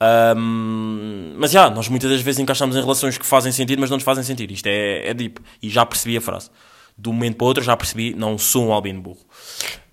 Ahm, 0.00 1.34
mas 1.36 1.50
já, 1.50 1.68
nós 1.70 1.88
muitas 1.88 2.10
das 2.10 2.22
vezes 2.22 2.38
encaixamos 2.38 2.74
em 2.76 2.80
relações 2.80 3.18
que 3.18 3.26
fazem 3.26 3.52
sentido, 3.52 3.80
mas 3.80 3.90
não 3.90 3.96
nos 3.96 4.04
fazem 4.04 4.24
sentido. 4.24 4.52
Isto 4.52 4.66
é, 4.66 5.08
é 5.08 5.14
deep. 5.14 5.40
E 5.62 5.68
já 5.68 5.84
percebi 5.84 6.16
a 6.16 6.20
frase. 6.20 6.50
De 6.96 7.08
um 7.08 7.12
momento 7.12 7.36
para 7.36 7.44
o 7.44 7.48
outro 7.48 7.62
já 7.62 7.76
percebi, 7.76 8.14
não 8.14 8.36
sou 8.38 8.66
um 8.66 8.72
albino 8.72 9.00
burro. 9.00 9.20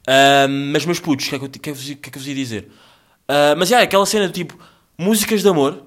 Ahm, 0.08 0.72
mas 0.72 0.86
meus 0.86 1.00
putos, 1.00 1.26
o 1.28 1.30
que, 1.30 1.36
é 1.36 1.39
que, 1.39 1.60
que, 1.60 1.70
é 1.70 1.74
que 1.74 2.10
é 2.10 2.12
que 2.12 2.17
vos 2.17 2.28
ia 2.28 2.36
dizer? 2.36 2.72
Ah, 3.28 3.56
mas 3.58 3.70
já, 3.70 3.82
aquela 3.82 4.06
cena 4.06 4.28
do 4.28 4.34
tipo, 4.34 4.58
músicas 4.98 5.41
de 5.41 5.50
amor, 5.50 5.84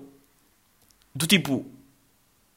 do 1.14 1.26
tipo, 1.26 1.64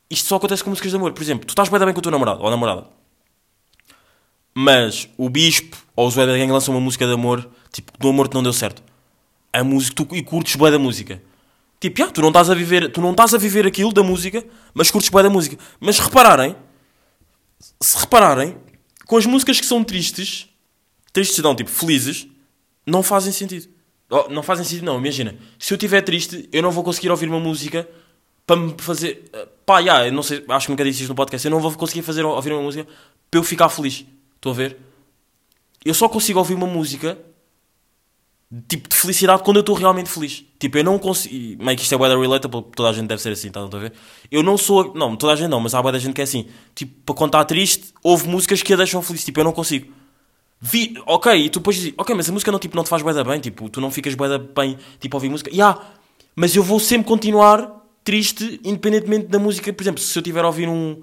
isto 0.09 0.27
só 0.27 0.35
acontece 0.35 0.63
com 0.63 0.69
músicas 0.69 0.91
de 0.91 0.97
amor. 0.97 1.13
Por 1.13 1.23
exemplo, 1.23 1.45
tu 1.45 1.51
estás 1.51 1.69
bem, 1.69 1.79
bem 1.79 1.93
com 1.93 1.99
o 1.99 2.01
teu 2.01 2.11
namorado 2.11 2.43
ou 2.43 2.49
namorada, 2.49 2.85
mas 4.53 5.09
o 5.17 5.29
Bispo 5.29 5.77
ou 5.95 6.07
o 6.07 6.11
Zoé 6.11 6.25
da 6.25 6.37
Gang 6.37 6.51
lançam 6.51 6.73
uma 6.73 6.81
música 6.81 7.05
de 7.07 7.13
amor, 7.13 7.49
tipo, 7.71 7.91
do 7.97 8.09
amor 8.09 8.27
que 8.27 8.35
não 8.35 8.43
deu 8.43 8.53
certo. 8.53 8.83
A 9.51 9.63
música, 9.63 9.95
tu, 9.95 10.15
e 10.15 10.21
curtes 10.23 10.55
bem 10.55 10.71
da 10.71 10.79
música. 10.79 11.21
Tipo, 11.83 11.99
já, 11.99 12.09
tu 12.09 12.21
não 12.21 12.29
estás 12.29 12.49
a 12.49 12.55
viver, 12.55 12.89
tu 12.93 13.01
não 13.01 13.11
estás 13.11 13.33
a 13.33 13.37
viver 13.37 13.67
aquilo 13.67 13.91
da 13.91 14.01
música, 14.01 14.41
mas 14.73 14.89
curtes 14.89 15.09
bem 15.09 15.21
da 15.21 15.29
música. 15.29 15.57
Mas 15.81 15.99
repararem, 15.99 16.55
se 17.81 17.97
repararem, 17.97 18.55
com 19.05 19.17
as 19.17 19.25
músicas 19.25 19.59
que 19.59 19.65
são 19.65 19.83
tristes, 19.83 20.47
tristes 21.11 21.39
não, 21.39 21.53
tipo, 21.53 21.69
felizes, 21.69 22.25
não 22.87 23.03
fazem 23.03 23.33
sentido. 23.33 23.67
Oh, 24.09 24.29
não 24.29 24.41
fazem 24.41 24.63
sentido, 24.63 24.85
não, 24.85 24.97
imagina. 24.97 25.35
Se 25.59 25.73
eu 25.73 25.75
estiver 25.75 26.01
triste, 26.03 26.47
eu 26.53 26.63
não 26.63 26.71
vou 26.71 26.85
conseguir 26.85 27.09
ouvir 27.09 27.27
uma 27.27 27.41
música 27.41 27.85
para 28.47 28.55
me 28.55 28.73
fazer. 28.77 29.29
eh, 29.33 29.45
Pá, 29.65 29.81
eu 29.81 30.13
não 30.13 30.23
sei, 30.23 30.41
acho 30.47 30.67
que 30.67 30.71
nunca 30.71 30.85
disse 30.85 31.01
isto 31.01 31.09
no 31.09 31.15
podcast. 31.15 31.45
Eu 31.45 31.51
não 31.51 31.59
vou 31.59 31.73
conseguir 31.73 32.01
fazer, 32.01 32.23
ouvir 32.23 32.53
uma 32.53 32.61
música 32.61 32.87
para 33.29 33.39
eu 33.41 33.43
ficar 33.43 33.67
feliz. 33.67 34.05
Estão 34.35 34.53
a 34.53 34.55
ver? 34.55 34.77
Eu 35.83 35.93
só 35.93 36.07
consigo 36.07 36.39
ouvir 36.39 36.53
uma 36.53 36.65
música 36.65 37.17
tipo 38.67 38.87
de 38.87 38.95
felicidade 38.95 39.41
quando 39.43 39.57
eu 39.57 39.61
estou 39.61 39.75
realmente 39.75 40.09
feliz. 40.09 40.45
Tipo, 40.59 40.77
eu 40.77 40.83
não 40.83 40.99
consigo. 40.99 41.63
Meio 41.63 41.77
que 41.77 41.83
isto 41.83 41.93
é 41.93 41.97
weather 41.97 42.19
relatable, 42.19 42.63
toda 42.75 42.89
a 42.89 42.93
gente 42.93 43.07
deve 43.07 43.21
ser 43.21 43.31
assim, 43.31 43.49
tá, 43.49 43.61
a 43.61 43.77
ver? 43.77 43.93
Eu 44.31 44.43
não 44.43 44.57
sou. 44.57 44.93
Não, 44.93 45.15
toda 45.15 45.33
a 45.33 45.35
gente 45.35 45.49
não, 45.49 45.59
mas 45.59 45.73
há 45.73 45.81
da 45.81 45.97
gente 45.97 46.13
que 46.13 46.21
é 46.21 46.23
assim. 46.23 46.47
Tipo, 46.75 46.93
para 47.05 47.15
quando 47.15 47.29
está 47.29 47.43
triste, 47.45 47.93
houve 48.03 48.27
músicas 48.27 48.61
que 48.61 48.73
a 48.73 48.77
deixam 48.77 49.01
feliz. 49.01 49.23
Tipo, 49.23 49.39
eu 49.39 49.43
não 49.43 49.51
consigo. 49.51 49.91
Vi, 50.61 50.95
ok, 51.05 51.33
e 51.33 51.49
tu 51.49 51.59
depois 51.59 51.75
dizes, 51.75 51.93
ok, 51.97 52.15
mas 52.15 52.29
a 52.29 52.31
música 52.31 52.51
não, 52.51 52.59
tipo, 52.59 52.75
não 52.75 52.83
te 52.85 52.89
faz 52.89 53.01
bué 53.01 53.23
bem, 53.23 53.39
tipo, 53.39 53.67
tu 53.69 53.81
não 53.81 53.91
ficas 53.91 54.15
bué 54.15 54.37
bem, 54.37 54.77
tipo, 54.99 55.15
a 55.15 55.17
ouvir 55.17 55.29
música. 55.29 55.51
Ya, 55.53 55.77
mas 56.35 56.55
eu 56.55 56.63
vou 56.63 56.79
sempre 56.79 57.07
continuar 57.07 57.83
triste, 58.03 58.61
independentemente 58.63 59.27
da 59.27 59.39
música. 59.39 59.73
Por 59.73 59.83
exemplo, 59.83 60.01
se 60.01 60.17
eu 60.17 60.21
estiver 60.21 60.43
a 60.43 60.47
ouvir 60.47 60.69
um. 60.69 61.01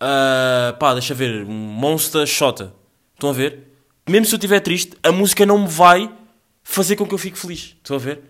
ah, 0.00 0.74
pá, 0.78 0.94
deixa 0.94 1.14
ver, 1.14 1.44
um 1.44 1.52
Monster 1.52 2.26
Shota. 2.26 2.74
Estão 3.14 3.30
a 3.30 3.32
ver? 3.32 3.68
mesmo 4.08 4.24
se 4.26 4.34
eu 4.34 4.38
estiver 4.38 4.60
triste, 4.60 4.96
a 5.02 5.12
música 5.12 5.44
não 5.44 5.58
me 5.58 5.68
vai 5.68 6.10
fazer 6.70 6.96
com 6.96 7.06
que 7.06 7.14
eu 7.14 7.18
fique 7.18 7.38
feliz. 7.38 7.74
Estão 7.82 7.96
a 7.96 7.98
ver? 7.98 8.20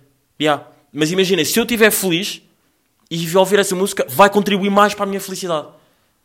Yeah. 0.40 0.64
Mas 0.92 1.10
imagina, 1.10 1.44
se 1.44 1.58
eu 1.58 1.64
estiver 1.64 1.90
feliz 1.90 2.40
e 3.10 3.36
ouvir 3.36 3.58
essa 3.58 3.74
música, 3.74 4.06
vai 4.08 4.30
contribuir 4.30 4.70
mais 4.70 4.94
para 4.94 5.04
a 5.04 5.06
minha 5.08 5.20
felicidade. 5.20 5.66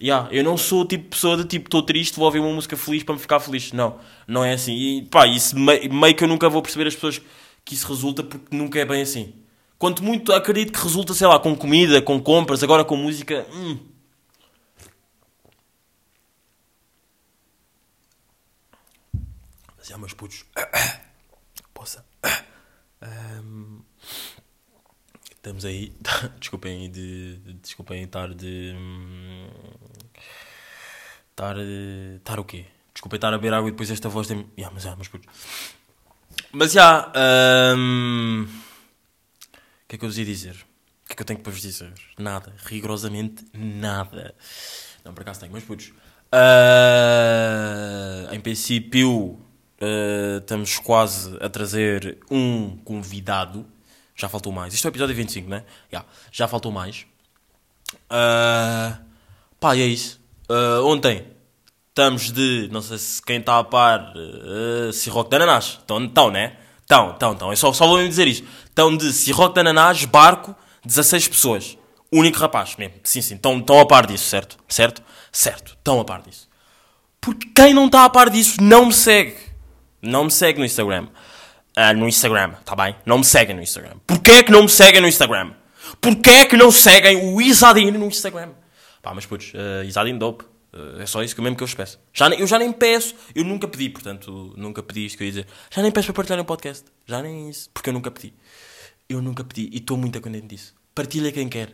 Yeah. 0.01 0.29
Eu 0.31 0.43
não 0.43 0.55
sou 0.55 0.81
o 0.81 0.85
tipo 0.85 1.05
de 1.05 1.09
pessoa 1.09 1.35
de 1.37 1.45
tipo, 1.45 1.67
estou 1.67 1.81
triste, 1.81 2.15
vou 2.15 2.25
ouvir 2.25 2.39
uma 2.39 2.53
música 2.53 2.77
feliz 2.77 3.01
para 3.03 3.15
me 3.15 3.19
ficar 3.19 3.39
feliz. 3.39 3.71
Não, 3.71 3.97
não 4.27 4.43
é 4.45 4.53
assim. 4.53 4.73
E 4.75 5.01
pá, 5.05 5.25
isso 5.25 5.57
me- 5.57 5.89
meio 5.89 6.15
que 6.15 6.23
eu 6.23 6.27
nunca 6.27 6.47
vou 6.49 6.61
perceber 6.61 6.87
as 6.87 6.93
pessoas 6.93 7.19
que 7.65 7.73
isso 7.73 7.87
resulta 7.87 8.21
porque 8.23 8.55
nunca 8.55 8.79
é 8.79 8.85
bem 8.85 9.01
assim. 9.01 9.33
Quanto 9.79 10.03
muito 10.03 10.31
acredito 10.31 10.71
que 10.71 10.83
resulta, 10.83 11.13
sei 11.15 11.25
lá, 11.27 11.39
com 11.39 11.55
comida, 11.55 11.99
com 12.01 12.21
compras, 12.21 12.61
agora 12.63 12.85
com 12.85 12.95
música. 12.95 13.45
hum. 13.51 13.77
Mas 19.77 19.89
é, 19.91 19.97
meus 19.97 20.13
putos. 20.13 20.45
Poça. 21.83 22.05
Ahm, 23.01 23.81
estamos 25.35 25.65
aí. 25.65 25.91
Desculpem 26.39 26.89
de. 26.89 27.35
de- 27.39 27.53
Desculpem 27.55 28.03
estar 28.03 28.33
de. 28.33 28.73
hum, 28.73 29.49
Estar. 31.31 31.57
Estar 31.59 32.39
o 32.39 32.45
quê? 32.45 32.67
Desculpem 32.93 33.17
estar 33.17 33.33
a 33.33 33.37
beber 33.37 33.53
água 33.53 33.67
e 33.67 33.71
depois 33.71 33.91
esta 33.91 34.07
voz 34.07 34.27
tem. 34.27 34.47
Yeah, 34.57 34.73
mas 34.73 34.85
é, 34.85 34.95
meus 34.95 35.09
putos. 35.09 35.27
Mas 36.53 36.71
já. 36.71 37.11
ahm, 37.13 38.43
o 38.45 38.47
que 39.89 39.95
é 39.95 39.97
que 39.99 40.05
eu 40.05 40.09
vos 40.09 40.17
ia 40.17 40.23
dizer? 40.23 40.55
O 41.03 41.07
que 41.07 41.11
é 41.11 41.15
que 41.17 41.21
eu 41.21 41.25
tenho 41.25 41.39
para 41.41 41.51
vos 41.51 41.61
dizer? 41.61 41.91
Nada. 42.17 42.55
Rigorosamente 42.65 43.43
nada. 43.53 44.33
Não, 45.03 45.13
por 45.13 45.23
acaso 45.23 45.41
tenho, 45.41 45.51
mas 45.51 45.65
putos. 45.65 45.91
Ah, 46.31 48.29
em 48.33 48.39
princípio, 48.39 49.42
ah, 49.83 50.37
estamos 50.39 50.79
quase 50.79 51.37
a 51.41 51.49
trazer 51.49 52.17
um 52.31 52.77
convidado. 52.77 53.65
Já 54.15 54.29
faltou 54.29 54.51
mais. 54.51 54.73
Isto 54.73 54.87
é 54.87 54.89
o 54.89 54.91
episódio 54.91 55.15
25, 55.15 55.49
né? 55.49 55.63
Já, 55.91 56.05
já 56.31 56.47
faltou 56.47 56.71
mais. 56.71 57.05
Ah, 58.09 58.99
pá, 59.59 59.75
é 59.75 59.79
isso. 59.79 60.21
Ah, 60.49 60.81
ontem 60.83 61.25
estamos 61.89 62.31
de. 62.31 62.69
Não 62.71 62.81
sei 62.81 62.97
se 62.97 63.21
quem 63.21 63.39
está 63.39 63.59
a 63.59 63.63
par. 63.63 64.13
Uh, 64.15 64.93
Cirroque 64.93 65.29
de 65.29 65.35
Ananás. 65.35 65.77
Estão, 65.79 66.03
estão, 66.03 66.31
né? 66.31 66.57
Estão, 66.81 67.11
estão, 67.11 67.33
estão. 67.33 67.49
Eu 67.51 67.57
só, 67.57 67.73
só 67.73 67.87
vou 67.87 67.97
mesmo 67.97 68.09
dizer 68.09 68.27
isto. 68.27 68.47
Estão 68.65 68.95
de 68.95 69.11
Cirroque 69.11 69.55
de 69.55 69.59
Ananás, 69.61 70.05
barco, 70.05 70.55
16 70.85 71.27
pessoas. 71.27 71.77
Único 72.11 72.37
rapaz, 72.37 72.75
mesmo. 72.77 72.95
Sim, 73.03 73.21
sim. 73.21 73.35
Estão, 73.35 73.57
estão 73.57 73.79
a 73.79 73.85
par 73.85 74.05
disso, 74.05 74.25
certo? 74.25 74.57
Certo? 74.67 75.01
Certo. 75.31 75.73
Estão 75.73 75.99
a 75.99 76.05
par 76.05 76.21
disso. 76.21 76.47
Porque 77.19 77.47
quem 77.55 77.73
não 77.73 77.85
está 77.87 78.05
a 78.05 78.09
par 78.09 78.29
disso 78.29 78.61
não 78.61 78.87
me 78.87 78.93
segue. 78.93 79.52
Não 80.03 80.25
me 80.25 80.31
segue 80.31 80.59
no 80.59 80.65
Instagram. 80.65 81.07
Ah, 81.75 81.93
no 81.93 82.07
Instagram, 82.07 82.51
tá 82.65 82.75
bem? 82.75 82.95
Não 83.05 83.17
me 83.17 83.23
seguem 83.23 83.55
no 83.55 83.61
Instagram. 83.61 83.97
Porquê 84.05 84.31
é 84.31 84.43
que 84.43 84.51
não 84.51 84.63
me 84.63 84.69
seguem 84.69 85.01
no 85.01 85.07
Instagram? 85.07 85.53
Porquê 86.01 86.29
é 86.29 86.45
que 86.45 86.57
não 86.57 86.71
seguem 86.71 87.33
o 87.33 87.41
Isadine 87.41 87.97
no 87.97 88.05
Instagram? 88.05 88.51
Pá, 89.01 89.13
mas 89.13 89.25
putz, 89.25 89.53
uh, 89.53 89.83
Isadine 89.85 90.19
dope. 90.19 90.43
Uh, 90.73 91.01
é 91.01 91.05
só 91.05 91.23
isso 91.23 91.33
que 91.33 91.41
mesmo 91.41 91.55
que 91.55 91.63
eu 91.63 91.67
vos 91.67 91.73
peço. 91.73 91.99
Já 92.13 92.29
eu 92.29 92.45
já 92.45 92.59
nem 92.59 92.71
peço, 92.71 93.15
eu 93.33 93.45
nunca 93.45 93.67
pedi, 93.67 93.89
portanto, 93.89 94.53
nunca 94.57 94.83
pedi 94.83 95.05
isto 95.05 95.17
que 95.17 95.23
eu 95.23 95.25
ia 95.25 95.31
dizer. 95.31 95.47
Já 95.71 95.81
nem 95.81 95.91
peço 95.91 96.07
para 96.07 96.15
partilharem 96.15 96.43
o 96.43 96.45
podcast. 96.45 96.85
Já 97.05 97.21
nem 97.21 97.49
isso, 97.49 97.69
porque 97.73 97.89
eu 97.89 97.93
nunca 97.93 98.11
pedi. 98.11 98.33
Eu 99.07 99.21
nunca 99.21 99.43
pedi 99.43 99.69
e 99.71 99.77
estou 99.77 99.97
muito 99.97 100.19
contente 100.19 100.47
disso. 100.47 100.75
Partilha 100.93 101.31
quem 101.31 101.47
quer. 101.47 101.73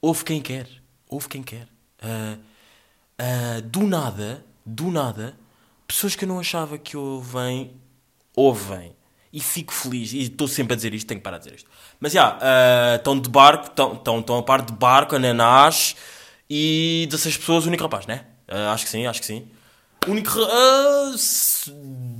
Ouve 0.00 0.24
quem 0.24 0.40
quer. 0.40 0.68
Ouve 1.08 1.28
quem 1.28 1.42
quer. 1.42 1.66
Ah, 2.00 2.36
ah, 3.18 3.60
do 3.64 3.86
nada, 3.86 4.44
do 4.64 4.90
nada, 4.90 5.36
pessoas 5.94 6.14
que 6.16 6.24
eu 6.24 6.28
não 6.28 6.38
achava 6.40 6.78
que 6.78 6.96
ouvem, 6.96 7.72
ouvem. 8.34 8.94
E 9.32 9.40
fico 9.40 9.72
feliz. 9.72 10.12
E 10.12 10.22
estou 10.22 10.48
sempre 10.48 10.72
a 10.72 10.76
dizer 10.76 10.92
isto, 10.92 11.06
tenho 11.06 11.20
que 11.20 11.24
parar 11.24 11.38
de 11.38 11.44
dizer 11.44 11.56
isto. 11.56 11.70
Mas 12.00 12.12
já, 12.12 12.36
estão 12.96 13.18
de 13.18 13.28
barco, 13.28 13.66
estão- 13.66 14.38
a 14.38 14.42
par 14.42 14.62
de 14.62 14.72
barco, 14.72 15.14
ananás 15.14 15.94
e 16.48 17.06
16 17.08 17.36
pessoas, 17.36 17.64
único 17.66 17.82
rapaz, 17.84 18.06
né? 18.06 18.24
Ah, 18.48 18.72
acho 18.72 18.84
que 18.84 18.90
sim, 18.90 19.06
acho 19.06 19.20
que 19.20 19.26
sim. 19.26 19.46
Único. 20.08 20.30
se- 21.16 21.72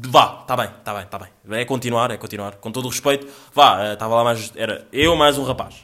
vá, 0.06 0.40
está 0.42 0.56
bem, 0.56 0.66
está 0.66 0.94
bem, 0.94 1.02
está 1.02 1.18
bem. 1.18 1.28
É 1.61 1.64
continuar, 1.64 2.11
é 2.12 2.16
continuar. 2.16 2.56
Com 2.56 2.70
todo 2.70 2.85
o 2.85 2.88
respeito, 2.88 3.26
vá, 3.52 3.92
estava 3.94 4.14
lá 4.14 4.22
mais. 4.22 4.52
Era 4.54 4.87
eu 4.92 5.16
mais 5.16 5.37
um 5.38 5.42
rapaz 5.44 5.74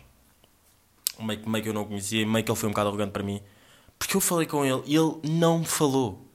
meio, 1.18 1.49
meio 1.49 1.62
que 1.62 1.68
eu 1.70 1.75
não 1.75 1.85
conhecia, 1.85 2.27
meio 2.27 2.44
que 2.44 2.51
ele 2.51 2.59
foi 2.59 2.68
um 2.68 2.72
bocado 2.72 2.88
arrogante 2.88 3.12
para 3.12 3.22
mim. 3.22 3.40
Porque 3.99 4.16
eu 4.16 4.20
falei 4.20 4.46
com 4.46 4.64
ele 4.64 4.83
e 4.87 4.94
ele 4.94 5.14
não 5.25 5.61
me 5.61 5.64
falou. 5.64 6.25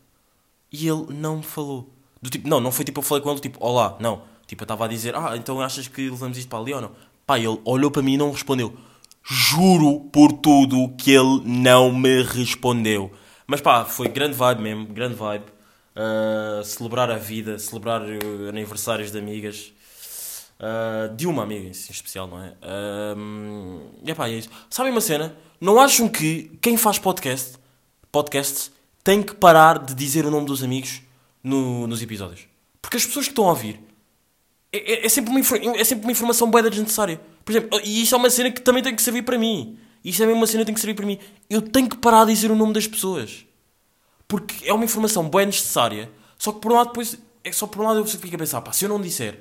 E 0.72 0.88
ele 0.88 1.08
não 1.10 1.38
me 1.38 1.44
falou. 1.44 1.90
Do 2.22 2.30
tipo, 2.30 2.48
não, 2.48 2.60
não 2.60 2.72
foi 2.72 2.86
tipo 2.86 3.00
eu 3.00 3.04
falei 3.04 3.24
com 3.24 3.32
ele, 3.32 3.40
tipo, 3.40 3.64
olá, 3.66 3.98
não. 4.00 4.24
Tipo, 4.48 4.64
eu 4.64 4.66
estava 4.66 4.86
a 4.86 4.88
dizer, 4.88 5.16
ah, 5.16 5.36
então 5.36 5.62
achas 5.62 5.88
que 5.88 6.10
levamos 6.10 6.38
isto 6.38 6.48
para 6.48 6.60
ali 6.60 6.74
ou 6.74 6.82
não? 6.82 6.92
Pá, 7.26 7.40
ele 7.40 7.60
olhou 7.66 7.90
para 7.90 8.02
mim 8.02 8.14
e 8.14 8.18
não 8.18 8.32
respondeu. 8.32 8.76
Juro 9.24 10.02
por 10.12 10.32
tudo 10.34 10.94
que 10.98 11.12
ele 11.12 11.42
não 11.46 11.94
me 11.94 12.24
respondeu. 12.24 13.12
Mas 13.48 13.62
pá, 13.62 13.86
foi 13.86 14.08
grande 14.08 14.34
vibe 14.34 14.62
mesmo, 14.62 14.86
grande 14.88 15.16
vibe. 15.16 15.46
Ah, 15.96 16.62
celebrar 16.64 17.12
a 17.12 17.18
vida, 17.18 17.60
celebrar 17.60 18.02
eh, 18.02 18.50
aniversários 18.50 19.12
de 19.12 19.20
amigas. 19.20 19.74
Uh, 20.62 21.16
de 21.16 21.26
uma 21.26 21.42
amiga 21.42 21.68
em 21.68 21.72
especial, 21.72 22.28
não 22.28 22.40
é? 22.40 22.54
Um, 23.18 23.82
e 24.06 24.12
epá, 24.12 24.28
é 24.28 24.34
isso. 24.34 24.50
Sabem 24.70 24.92
uma 24.92 25.02
cena? 25.02 25.36
Não 25.60 25.80
acham 25.80 26.08
que 26.08 26.56
quem 26.62 26.78
faz 26.78 27.00
podcast, 27.00 27.58
podcasts 28.12 28.72
tem 29.04 29.22
que 29.24 29.34
parar 29.36 29.80
de 29.80 29.94
dizer 29.96 30.26
o 30.26 30.32
nome 30.32 30.46
dos 30.46 30.64
amigos 30.64 31.02
no- 31.44 31.88
nos 31.88 32.02
episódios? 32.02 32.42
Porque 32.82 32.98
as 32.98 33.06
pessoas 33.06 33.26
que 33.26 33.32
estão 33.32 33.46
a 33.46 33.50
ouvir 33.50 33.80
é, 34.72 34.94
é- 34.94 35.06
é 35.06 35.10
sempre, 35.10 35.32
uma, 35.32 35.40
é 35.78 35.84
sempre 35.84 36.06
uma 36.06 36.12
informação 36.12 36.50
boa 36.50 36.70
desnecessária. 36.70 37.20
Por 37.44 37.52
exemplo, 37.52 37.80
e 37.84 38.02
isto 38.04 38.16
é 38.16 38.18
uma 38.18 38.30
cena 38.30 38.52
que 38.52 38.62
também 38.62 38.82
tem 38.84 38.96
que 38.96 39.02
servir 39.02 39.24
para 39.24 39.38
mim. 39.38 39.78
Isto 40.04 40.24
é 40.24 40.26
mesmo 40.26 40.40
uma 40.42 40.48
cena 40.48 40.62
que 40.62 40.68
tem 40.68 40.76
que 40.76 40.82
servir 40.82 40.96
para 40.96 41.06
mim. 41.06 41.20
Eu 41.50 41.62
tenho 41.62 41.90
que 41.90 41.98
parar 41.98 42.26
de 42.26 42.34
dizer 42.34 42.50
o 42.52 42.56
nome 42.56 42.74
das 42.74 42.88
pessoas. 42.88 43.46
Porque 44.28 44.66
é 44.68 44.74
uma 44.74 44.86
informação 44.86 45.30
bem 45.30 45.46
necessária. 45.48 46.10
Só 46.38 46.52
que 46.54 46.60
por 46.62 46.72
um 46.72 46.76
lado 46.76 46.88
depois. 46.88 47.18
É 47.44 47.52
só 47.52 47.68
por 47.68 47.82
um 47.82 47.88
lado 47.88 48.00
eu 48.00 48.06
fico 48.06 48.36
a 48.36 48.40
pensar, 48.40 48.62
pá, 48.62 48.72
se 48.72 48.86
eu 48.86 48.90
não 48.90 49.02
disser, 49.02 49.40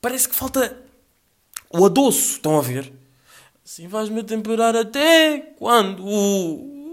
parece 0.00 0.28
que 0.28 0.34
falta 0.34 0.76
o 1.70 1.84
adoço. 1.86 2.32
Estão 2.34 2.58
a 2.58 2.60
ver? 2.62 2.92
Assim 3.64 3.86
vais-me 3.88 4.22
temperar 4.22 4.74
até 4.76 5.38
quando? 5.58 6.04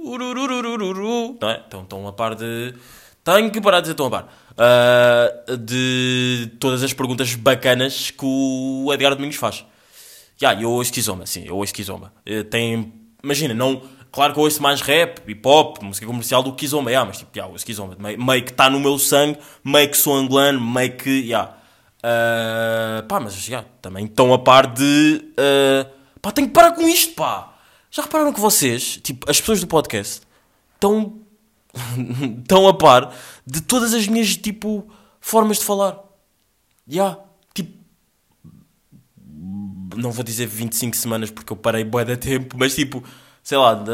Urururururu. 0.05 1.37
Não 1.41 1.49
é? 1.49 1.63
Então 1.67 1.81
estão 1.81 2.07
a 2.07 2.13
par 2.13 2.35
de. 2.35 2.73
Tenho 3.23 3.49
que 3.49 3.59
parar 3.59 3.77
de 3.77 3.83
dizer 3.83 3.93
estão 3.93 4.07
a 4.07 4.11
par. 4.11 4.27
Ah, 4.57 5.55
de 5.57 6.51
todas 6.59 6.81
as 6.83 6.93
perguntas 6.93 7.33
bacanas 7.35 8.11
que 8.11 8.25
o 8.25 8.89
Edgar 8.93 9.15
Domingos 9.15 9.35
faz. 9.35 9.65
Já, 10.37 10.53
eu 10.53 10.69
ouço 10.71 10.91
Kizomba, 10.91 11.25
sim, 11.25 11.45
eu 11.45 11.55
ouço 11.55 11.73
Kizomba. 11.73 12.11
Eh, 12.25 12.43
Tem, 12.43 12.91
imagina, 13.23 13.53
não, 13.53 13.81
claro 14.11 14.33
que 14.33 14.39
eu 14.39 14.43
ouço 14.43 14.61
mais 14.61 14.81
rap, 14.81 15.21
hip 15.29 15.47
hop, 15.47 15.81
música 15.81 16.05
comercial 16.05 16.43
do 16.43 16.51
que 16.51 16.65
Kizomba, 16.65 16.89
yeah, 16.89 17.07
mas 17.07 17.19
tipo, 17.19 17.31
já, 17.33 17.45
ouço 17.45 17.65
Kizomba. 17.65 17.95
Meio, 17.97 18.21
meio 18.21 18.43
que 18.43 18.51
está 18.51 18.69
no 18.69 18.79
meu 18.79 18.99
sangue, 18.99 19.39
meio 19.63 19.89
que 19.89 19.95
sou 19.97 20.13
angolano, 20.15 20.59
meio 20.59 20.91
que, 20.97 21.27
já. 21.27 21.53
Ah, 22.03 23.03
pá, 23.07 23.19
mas 23.19 23.33
já, 23.33 23.63
também 23.81 24.05
estão 24.05 24.33
a 24.33 24.39
par 24.39 24.67
de. 24.67 25.23
ah, 25.37 25.87
pá, 26.21 26.31
tenho 26.31 26.47
que 26.47 26.53
parar 26.53 26.73
com 26.73 26.87
isto, 26.87 27.13
pá. 27.15 27.54
Já 27.95 28.03
repararam 28.03 28.33
que 28.33 28.41
vocês, 28.41 28.97
tipo, 28.97 29.31
as 29.31 29.39
pessoas 29.39 29.61
do 29.61 29.67
podcast, 29.67 30.21
estão. 30.73 31.21
estão 32.41 32.67
a 32.67 32.73
par 32.73 33.15
de 33.47 33.61
todas 33.61 33.93
as 33.93 34.05
minhas, 34.05 34.35
tipo, 34.35 34.85
formas 35.21 35.59
de 35.59 35.63
falar. 35.63 36.03
Já, 36.85 37.17
tipo, 37.53 37.71
não 39.95 40.11
vou 40.11 40.25
dizer 40.25 40.45
25 40.45 40.93
semanas 40.93 41.31
porque 41.31 41.53
eu 41.53 41.55
parei 41.55 41.85
bué 41.85 42.03
de 42.03 42.17
tempo, 42.17 42.57
mas 42.59 42.75
tipo, 42.75 43.01
sei 43.41 43.57
lá, 43.57 43.73
da... 43.75 43.93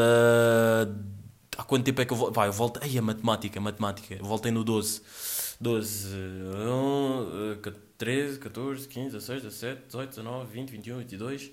há 1.56 1.62
quanto 1.62 1.84
tempo 1.84 2.00
é 2.00 2.04
que 2.04 2.12
eu 2.12 2.16
volto? 2.16 2.34
Vai, 2.34 2.48
eu 2.48 2.52
volto, 2.52 2.80
ai, 2.82 2.98
a 2.98 3.02
matemática, 3.02 3.60
a 3.60 3.62
matemática, 3.62 4.16
eu 4.16 4.24
voltei 4.24 4.50
no 4.50 4.64
12. 4.64 5.00
12, 5.60 6.16
uh, 6.16 7.56
uh, 7.56 7.72
13, 7.96 8.40
14, 8.40 8.88
15, 8.88 9.10
16, 9.12 9.42
17, 9.44 9.82
18, 9.86 10.08
19, 10.08 10.52
20, 10.52 10.70
21, 10.70 10.98
22, 10.98 11.52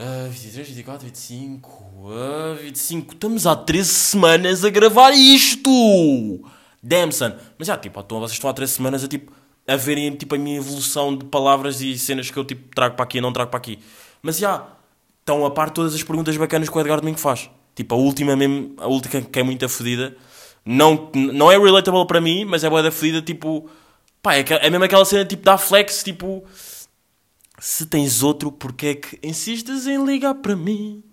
uh, 0.00 0.30
23, 0.30 0.68
24, 0.68 1.06
25, 1.06 1.68
uh, 1.68 2.56
25. 2.62 3.14
Estamos 3.14 3.46
há 3.46 3.54
13 3.54 3.88
semanas 3.88 4.64
a 4.64 4.70
gravar 4.70 5.10
isto! 5.12 5.70
Damn, 6.82 7.12
son. 7.12 7.32
Mas 7.58 7.68
já, 7.68 7.76
tipo, 7.76 8.00
então 8.00 8.18
vocês 8.20 8.32
estão 8.32 8.48
há 8.48 8.54
13 8.54 8.72
semanas 8.72 9.04
a 9.04 9.08
tipo 9.08 9.32
a 9.68 9.76
verem 9.76 10.10
tipo, 10.16 10.34
a 10.34 10.38
minha 10.38 10.56
evolução 10.56 11.16
de 11.16 11.24
palavras 11.26 11.80
e 11.80 11.96
cenas 11.96 12.30
que 12.30 12.36
eu 12.36 12.44
tipo, 12.44 12.74
trago 12.74 12.96
para 12.96 13.04
aqui 13.04 13.18
e 13.18 13.20
não 13.20 13.32
trago 13.32 13.50
para 13.50 13.58
aqui. 13.58 13.78
Mas 14.22 14.38
já, 14.38 14.66
estão 15.20 15.44
a 15.44 15.50
par 15.50 15.70
todas 15.70 15.94
as 15.94 16.02
perguntas 16.02 16.36
bacanas 16.36 16.68
que 16.68 16.76
o 16.76 16.80
Edgar 16.80 17.00
Domingo 17.00 17.18
faz. 17.18 17.48
Tipo, 17.74 17.94
a 17.94 17.98
última 17.98 18.34
mesmo, 18.34 18.74
a 18.78 18.88
última 18.88 19.20
que 19.22 19.38
é 19.38 19.42
muito 19.42 19.68
fodida. 19.68 20.16
Não, 20.64 21.10
não 21.14 21.52
é 21.52 21.58
relatable 21.58 22.06
para 22.06 22.20
mim, 22.20 22.44
mas 22.44 22.64
é 22.64 22.70
boa 22.70 22.82
da 22.82 22.90
fodida, 22.90 23.22
tipo... 23.22 23.68
Pá, 24.22 24.34
é, 24.34 24.44
é 24.48 24.68
mesmo 24.68 24.84
aquela 24.84 25.04
cena 25.04 25.24
tipo 25.24 25.44
da 25.44 25.56
flex, 25.56 26.02
tipo... 26.02 26.44
Se 27.60 27.84
tens 27.84 28.22
outro, 28.22 28.50
porque 28.50 28.86
é 28.86 28.94
que 28.94 29.18
insistes 29.22 29.86
em 29.86 30.02
ligar 30.04 30.34
para 30.34 30.56
mim? 30.56 31.04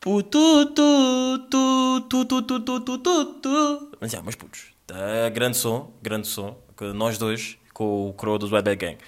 Putu, 0.00 0.66
tu, 0.66 1.38
tu, 1.50 2.00
tu, 2.08 2.24
tu, 2.24 2.42
tu, 2.42 2.60
tu, 2.60 2.80
tu, 2.80 2.98
tu, 2.98 3.24
tu. 3.34 3.92
Mas, 4.00 4.10
já, 4.10 4.22
mas 4.22 4.34
putos, 4.34 4.72
tá, 4.86 5.28
grande 5.28 5.58
som, 5.58 5.92
grande 6.02 6.26
som. 6.26 6.56
que 6.74 6.92
nós 6.94 7.18
dois, 7.18 7.58
com 7.74 8.08
o 8.08 8.14
Crow 8.14 8.38
dos 8.38 8.50
Webback 8.50 8.86
Gang. 8.86 8.98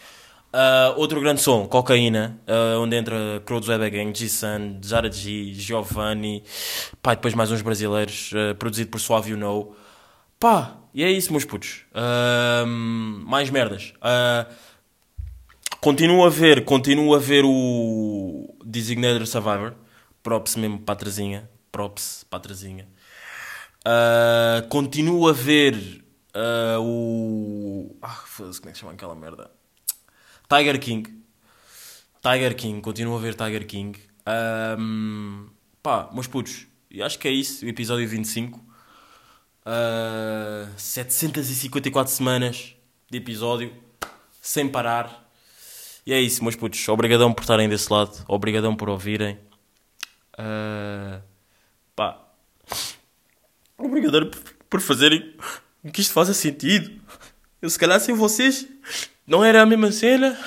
Ah, 0.52 0.94
outro 0.96 1.20
grande 1.20 1.40
som, 1.40 1.66
Cocaína, 1.66 2.38
ah, 2.46 2.78
onde 2.78 2.94
entra 2.94 3.42
Crow 3.44 3.58
dos 3.58 3.68
Webback 3.68 3.96
Gang, 3.96 4.16
G-Sun, 4.16 4.80
Zara 4.84 5.10
G, 5.10 5.52
Giovanni, 5.54 6.44
pá, 7.02 7.14
depois 7.14 7.34
mais 7.34 7.50
uns 7.50 7.62
brasileiros, 7.62 8.30
ah, 8.34 8.54
produzido 8.54 8.90
por 8.90 9.00
Suave 9.00 9.30
You 9.30 9.38
Know. 9.38 9.74
Pá, 10.38 10.76
e 10.92 11.02
é 11.02 11.10
isso, 11.10 11.32
meus 11.32 11.44
putos. 11.44 11.86
Mais 12.76 13.50
merdas. 13.50 13.94
Continuo 15.84 16.24
a 16.24 16.30
ver, 16.30 16.64
continuo 16.64 17.14
a 17.14 17.18
ver 17.18 17.44
o 17.44 18.56
Designated 18.64 19.26
Survivor. 19.26 19.74
Props 20.22 20.56
mesmo 20.56 20.78
para 20.78 20.94
a 20.94 20.96
Trazinha. 20.96 21.50
Props 21.70 22.24
para 22.30 22.38
a 22.38 22.40
Trazinha. 22.40 22.88
Ah, 23.84 24.64
continuo 24.70 25.28
a 25.28 25.32
ver 25.34 26.02
ah, 26.32 26.78
o. 26.80 27.94
Ah, 28.00 28.24
como 28.34 28.70
é 28.70 28.72
que 28.72 28.78
chama 28.78 28.92
aquela 28.92 29.14
merda? 29.14 29.50
Tiger 30.48 30.80
King. 30.80 31.22
Tiger 32.22 32.56
King, 32.56 32.80
continuo 32.80 33.18
a 33.18 33.20
ver 33.20 33.34
Tiger 33.34 33.66
King. 33.66 34.00
Ahm, 34.24 35.50
pá, 35.82 36.08
meus 36.14 36.26
putos, 36.26 36.66
acho 37.04 37.18
que 37.18 37.28
é 37.28 37.30
isso, 37.30 37.66
episódio 37.68 38.08
25. 38.08 38.58
Ah, 39.66 40.66
754 40.78 42.10
semanas 42.10 42.74
de 43.10 43.18
episódio, 43.18 43.70
sem 44.40 44.66
parar. 44.66 45.23
E 46.06 46.12
é 46.12 46.20
isso, 46.20 46.42
meus 46.42 46.54
putos. 46.54 46.86
Obrigadão 46.88 47.32
por 47.32 47.42
estarem 47.42 47.68
desse 47.68 47.90
lado. 47.90 48.24
Obrigadão 48.28 48.76
por 48.76 48.90
ouvirem. 48.90 49.38
Ah, 50.36 51.20
pá. 51.96 52.20
Obrigadão 53.78 54.28
por, 54.28 54.40
por 54.68 54.80
fazerem 54.80 55.34
que 55.92 56.00
isto 56.00 56.12
faça 56.12 56.34
sentido. 56.34 57.00
Eu, 57.60 57.70
se 57.70 57.78
calhar, 57.78 57.98
sem 58.00 58.14
vocês, 58.14 58.68
não 59.26 59.42
era 59.42 59.62
a 59.62 59.66
mesma 59.66 59.90
cena. 59.90 60.38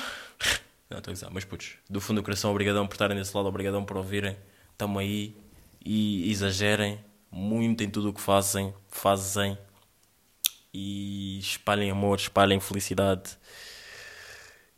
Não, 0.88 0.98
estou 0.98 1.28
a 1.28 1.30
mas 1.30 1.44
putos, 1.44 1.72
do 1.90 2.00
fundo 2.00 2.20
do 2.20 2.24
coração, 2.24 2.50
obrigadão 2.50 2.86
por 2.86 2.94
estarem 2.94 3.16
desse 3.16 3.36
lado. 3.36 3.48
Obrigadão 3.48 3.84
por 3.84 3.96
ouvirem. 3.96 4.36
Tamo 4.76 4.98
aí. 4.98 5.36
E 5.84 6.30
exagerem 6.30 7.00
muito 7.30 7.82
em 7.82 7.90
tudo 7.90 8.10
o 8.10 8.12
que 8.12 8.20
fazem. 8.20 8.72
Fazem. 8.88 9.58
E 10.72 11.38
espalhem 11.40 11.90
amor, 11.90 12.18
espalhem 12.18 12.60
felicidade 12.60 13.36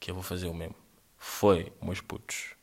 que 0.01 0.11
eu 0.11 0.15
vou 0.15 0.23
fazer 0.25 0.47
o 0.49 0.55
mesmo. 0.55 0.75
Foi, 1.17 1.71
meus 1.83 2.01
putos. 2.01 2.55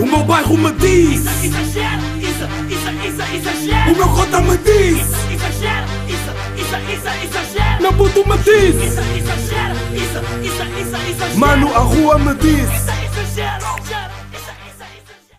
O 0.00 0.06
meu 0.06 0.22
bairro 0.24 0.56
me 0.56 0.70
diz, 0.72 1.26
Exagero, 1.42 2.02
isso, 2.20 2.44
isso, 2.70 2.90
isso, 3.08 3.34
exagero. 3.34 3.92
o 3.92 3.96
meu 3.96 4.08
cota 4.14 4.40
me 4.40 4.56
diz, 4.58 5.00
Exagero, 5.32 5.86
isso, 6.06 6.32
isso, 6.62 6.76
isso, 6.92 7.08
exagero. 7.26 7.82
meu 7.82 7.92
puto 7.94 8.28
me 8.28 8.38
diz, 8.38 8.74
Isso, 8.76 9.00
exagero, 9.00 9.74
isso, 9.96 10.20
isso, 10.46 10.62
isso, 10.80 11.10
exagero. 11.10 11.38
mano 11.40 11.74
a 11.74 11.78
rua 11.80 12.18
me 12.18 12.34
diz. 12.36 12.70
Isso, 12.70 12.92